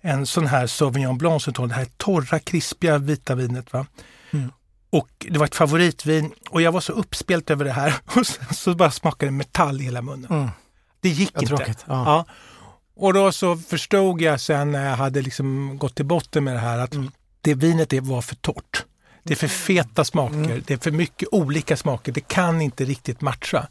en 0.02 0.26
sån 0.26 0.48
här 0.48 0.68
Sauvignon 0.68 1.18
Blanc, 1.18 1.44
som 1.44 1.68
det 1.68 1.74
här 1.74 1.88
torra, 1.98 2.40
krispiga 2.40 2.98
vita 2.98 3.36
vinet. 3.36 3.74
Va? 3.74 3.86
Mm. 4.32 4.52
Och 4.90 5.10
det 5.30 5.40
var 5.40 5.46
ett 5.46 5.56
favoritvin 5.56 6.32
och 6.50 6.62
jag 6.62 6.72
var 6.72 6.82
så 6.82 6.94
uppspelt 6.94 7.50
över 7.50 7.66
det 7.66 7.72
här 7.72 7.94
och 8.16 8.28
sen 8.28 8.54
så 8.54 8.76
bara 8.76 8.92
smakade 8.92 9.32
metall 9.32 9.82
i 9.82 9.84
hela 9.84 10.02
munnen. 10.02 10.32
Mm. 10.32 10.50
Det 11.00 11.10
gick 11.10 11.32
Vad 11.34 11.44
inte. 11.44 11.56
tråkigt. 11.56 11.86
Ja. 11.88 12.04
Ja. 12.06 12.26
Och 12.96 13.14
då 13.14 13.32
så 13.32 13.56
förstod 13.58 14.22
jag 14.22 14.42
sen 14.42 14.72
när 14.72 14.90
jag 14.90 14.96
hade 14.96 15.22
liksom 15.22 15.78
gått 15.78 15.96
till 15.96 16.06
botten 16.06 16.44
med 16.44 16.54
det 16.54 16.60
här 16.60 16.80
att 16.80 16.94
Mm. 16.94 17.12
det 17.42 17.54
vinet 17.54 17.90
det 17.90 18.00
var 18.00 18.22
för 18.22 18.36
torrt. 18.36 18.86
Det 19.28 19.34
är 19.34 19.36
för 19.36 19.48
feta 19.48 20.04
smaker, 20.06 20.36
Mm. 20.38 20.64
det 20.68 20.74
är 20.74 20.78
för 20.78 20.92
mycket 20.92 21.28
olika 21.32 21.78
smaker. 21.78 22.12
Det 22.12 22.28
kan 22.28 22.62
inte 22.62 22.86
riktigt 22.86 23.22
matcha. 23.22 23.68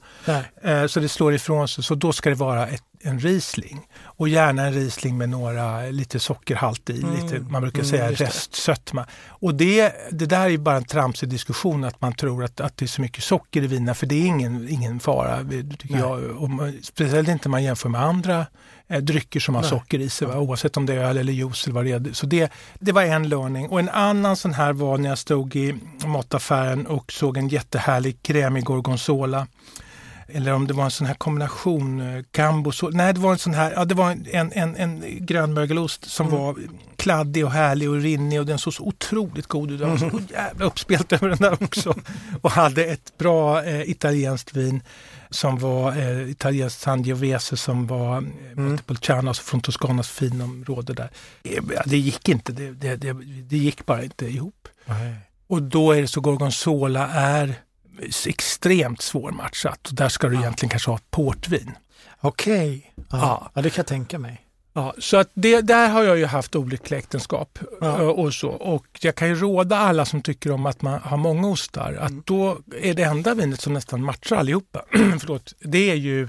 Eh, 0.62 0.87
Så 0.87 1.01
det 1.01 1.09
slår 1.09 1.35
ifrån 1.35 1.69
sig. 1.69 1.85
Så 1.85 1.95
då 1.95 2.12
ska 2.12 2.29
det 2.31 2.37
vara 2.37 2.66
ett, 2.66 2.83
en 3.01 3.19
Riesling. 3.21 3.81
Och 4.03 4.29
gärna 4.29 4.66
en 4.66 4.73
Riesling 4.73 5.19
med 5.19 5.29
några, 5.29 5.87
lite 5.87 6.21
sockerhalt 6.21 6.90
i, 6.90 7.03
Mm. 7.03 7.14
lite, 7.25 7.40
man 7.40 7.62
brukar 7.62 7.79
Mm, 7.79 7.90
säga 7.90 8.12
restsötma. 8.12 9.07
Och 9.29 9.55
det, 9.55 9.92
det 10.11 10.27
där 10.27 10.51
är 10.51 10.59
bara 10.59 10.77
en 10.77 10.85
tramsig 10.85 11.29
diskussion 11.29 11.85
att 11.85 12.01
man 12.01 12.12
tror 12.14 12.45
att, 12.45 12.61
att 12.61 12.77
det 12.77 12.85
är 12.85 12.88
så 12.88 13.01
mycket 13.01 13.25
socker 13.25 13.62
i 13.62 13.66
viner, 13.66 13.95
för 13.95 14.07
det 14.07 14.14
är 14.14 14.27
ingen, 14.27 14.69
ingen 14.69 15.01
fara. 15.01 15.45
Tycker 15.79 15.90
Nej. 15.90 16.01
jag. 16.01 16.25
Och 16.25 16.51
speciellt 16.83 17.29
inte 17.29 17.49
om 17.49 17.51
man 17.51 17.62
jämför 17.64 17.88
med 17.88 18.03
andra 18.03 18.47
eh, 18.88 19.01
drycker 19.01 19.40
som 19.40 19.55
har 19.55 19.62
Nej. 19.62 19.70
socker 19.70 19.99
i 19.99 20.09
sig, 20.09 20.29
va? 20.29 20.38
oavsett 20.38 20.77
om 20.77 20.87
det 20.87 20.94
är 20.94 20.99
öl 20.99 21.18
eller 21.18 21.33
juice 21.33 21.64
eller 21.64 21.75
vad 21.75 21.85
det 21.85 21.92
är. 21.92 22.12
Så 22.12 22.27
det, 22.27 22.53
det 22.79 22.92
var 22.92 23.03
en 23.03 23.29
learning. 23.29 23.68
Och 23.68 23.81
en 23.81 23.88
annan 23.88 24.37
sån 24.37 24.55
här 24.55 24.72
var 24.72 24.99
när 24.99 25.09
jag 25.09 25.18
stod 25.18 25.57
i 25.57 25.75
mataffären 26.07 26.87
och 26.87 27.12
såg 27.12 27.37
en 27.37 27.49
jättehärlig 27.49 28.22
krämig 28.22 28.64
gorgonzola. 28.64 29.46
Eller 30.29 30.53
om 30.53 30.67
det 30.67 30.75
var 30.75 30.85
en 30.85 30.91
sån 30.91 31.07
här 31.07 31.15
kombination, 31.15 32.01
eh, 32.01 32.23
gambo, 32.33 32.73
så, 32.73 32.89
nej 32.91 33.15
det 33.15 33.21
var 33.21 33.33
en 33.33 33.39
sån 33.39 33.55
här, 33.55 33.73
ja 33.77 33.85
det 33.85 33.95
var 33.95 34.11
en, 34.33 34.53
en, 34.53 34.77
en, 34.77 35.05
grönmögelost 35.27 36.11
som 36.11 36.27
Mm. 36.27 36.39
var 36.41 36.57
kladdig 36.97 37.45
och 37.45 37.51
härlig 37.53 37.91
och 37.91 38.01
rinnig 38.01 38.41
och 38.41 38.47
den 38.47 38.59
såg 38.59 38.75
så 38.75 38.83
otroligt 38.83 39.47
god 39.47 39.71
ut. 39.71 39.81
Jag 39.81 39.89
var 39.89 39.97
så 39.97 40.21
jävla 40.31 40.65
uppspelt 40.65 41.12
över 41.12 41.29
den 41.29 41.39
där 41.39 41.62
också. 41.65 41.95
och 42.43 42.51
hade 42.51 42.85
ett 42.85 43.19
bra 43.19 43.65
eh, 43.65 43.91
italienskt 43.91 44.57
vin 44.57 44.83
som 45.31 45.59
var 45.59 45.97
eh, 45.97 46.31
italienskt 46.31 46.81
Sangiovese 46.81 47.57
som 47.57 47.87
var 47.87 48.17
eh, 48.17 48.19
Mm. 48.57 48.69
Montepulciano, 48.69 49.29
alltså 49.29 49.43
från 49.43 49.61
Toscanas 49.61 50.11
finområde 50.11 50.93
där. 50.95 51.11
Eh, 51.45 51.62
ja, 51.75 51.83
Det 51.87 51.99
gick 51.99 52.29
inte, 52.29 52.53
det, 52.53 52.71
det, 52.71 52.97
det, 52.97 53.12
det 53.49 53.57
gick 53.57 53.87
bara 53.87 54.05
inte 54.05 54.27
ihop. 54.27 54.69
Nej. 54.85 55.15
Och 55.49 55.62
då 55.62 55.93
är 55.93 56.01
det 56.01 56.09
så 56.09 56.21
Gorgonzola 56.21 57.09
är 57.09 57.55
extremt 58.27 59.03
svårmatchat. 59.03 59.89
Där 59.93 60.09
ska 60.09 60.29
du 60.29 60.37
egentligen 60.37 60.71
kanske 60.71 60.91
ha 60.91 60.99
portvin. 61.11 61.71
Okej. 62.21 62.93
Ja. 62.97 63.05
Ja. 63.11 63.51
ja, 63.55 63.63
det 63.63 63.71
kan 63.71 63.77
jag 63.83 63.87
tänka 63.87 64.19
mig. 64.19 64.43
Ja, 64.73 64.95
så 64.99 65.17
att 65.17 65.31
det, 65.35 65.61
där 65.61 65.89
har 65.89 66.03
jag 66.03 66.19
ju 66.19 66.27
haft 66.27 66.57
olyckliga 66.57 66.99
äktenskap 66.99 67.59
Ja. 67.81 67.87
eh, 68.01 68.09
och 68.09 68.35
så. 68.35 68.49
Och 68.49 68.87
jag 69.01 69.15
kan 69.15 69.29
ju 69.29 69.35
råda 69.35 69.77
alla 69.79 70.05
som 70.05 70.23
tycker 70.23 70.51
om 70.53 70.67
att 70.67 70.83
man 70.83 71.01
har 71.03 71.17
många 71.17 71.49
ostar 71.49 71.99
att 72.01 72.27
då 72.27 72.59
är 72.81 72.95
det 72.95 73.03
enda 73.03 73.35
vinet 73.35 73.61
som 73.61 73.73
nästan 73.73 74.03
matchar 74.05 74.37
allihopa, 74.37 74.85
förlåt, 75.21 75.55
det 75.61 75.91
är 75.91 75.95
ju 75.95 76.29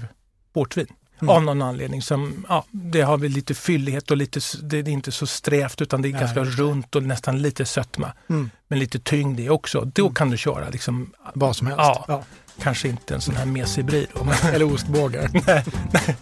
portvin. 0.52 0.86
Mm. 1.20 1.34
Av 1.34 1.42
någon 1.42 1.62
anledning. 1.62 2.02
Som, 2.02 2.46
ja, 2.48 2.64
det 2.70 3.00
har 3.00 3.18
väl 3.18 3.30
lite 3.30 3.54
fyllighet 3.54 4.10
och 4.10 4.16
lite, 4.16 4.40
det 4.62 4.78
är 4.78 4.88
inte 4.88 5.12
så 5.12 5.26
strävt 5.26 5.82
utan 5.82 6.02
det 6.02 6.08
är 6.08 6.12
Nej, 6.12 6.20
ganska 6.20 6.44
runt 6.44 6.96
och 6.96 7.02
nästan 7.02 7.42
lite 7.42 7.64
sötma. 7.64 8.12
Mm. 8.28 8.50
Men 8.68 8.78
lite 8.78 8.98
tyngd 8.98 9.40
i 9.40 9.48
också. 9.48 9.84
Då 9.94 10.02
mm. 10.02 10.14
kan 10.14 10.30
du 10.30 10.36
köra 10.36 10.68
liksom, 10.68 11.12
vad 11.34 11.56
som 11.56 11.66
helst. 11.66 11.80
Ja, 11.82 12.04
ja. 12.08 12.24
Kanske 12.62 12.88
inte 12.88 13.14
en 13.14 13.20
sån 13.20 13.36
här 13.36 13.46
mesig 13.46 13.84
brie 13.84 14.06
Eller 14.52 14.74
ostbågar. 14.74 15.30
nej. 15.92 16.16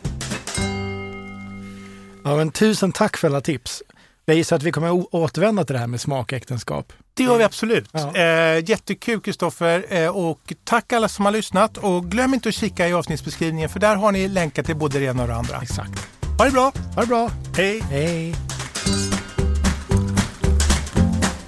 Ja, 2.24 2.36
men 2.36 2.50
tusen 2.50 2.92
tack 2.92 3.16
för 3.16 3.28
alla 3.28 3.40
tips. 3.40 3.82
Jag 4.28 4.36
gissar 4.36 4.56
att 4.56 4.62
vi 4.62 4.72
kommer 4.72 5.14
återvända 5.14 5.64
till 5.64 5.72
det 5.72 5.78
här 5.78 5.86
med 5.86 6.00
smakäktenskap. 6.00 6.92
Det 7.14 7.22
gör 7.22 7.38
vi 7.38 7.44
absolut. 7.44 7.88
Ja. 7.92 8.16
Eh, 8.16 8.70
jättekul 8.70 9.20
Kristoffer 9.20 9.84
eh, 9.88 10.08
och 10.08 10.54
tack 10.64 10.92
alla 10.92 11.08
som 11.08 11.24
har 11.24 11.32
lyssnat 11.32 11.76
och 11.76 12.10
glöm 12.10 12.34
inte 12.34 12.48
att 12.48 12.54
kika 12.54 12.88
i 12.88 12.92
avsnittsbeskrivningen 12.92 13.68
för 13.68 13.80
där 13.80 13.96
har 13.96 14.12
ni 14.12 14.28
länkar 14.28 14.62
till 14.62 14.76
både 14.76 14.98
det 14.98 15.04
ena 15.04 15.22
och 15.22 15.28
det 15.28 15.34
andra. 15.34 15.62
Exakt. 15.62 16.08
Ha 16.38 16.44
det 16.44 16.50
bra! 16.50 16.72
Ha 16.94 17.00
det 17.00 17.06
bra! 17.06 17.30
Hej! 17.56 17.80
Hej! 17.80 18.34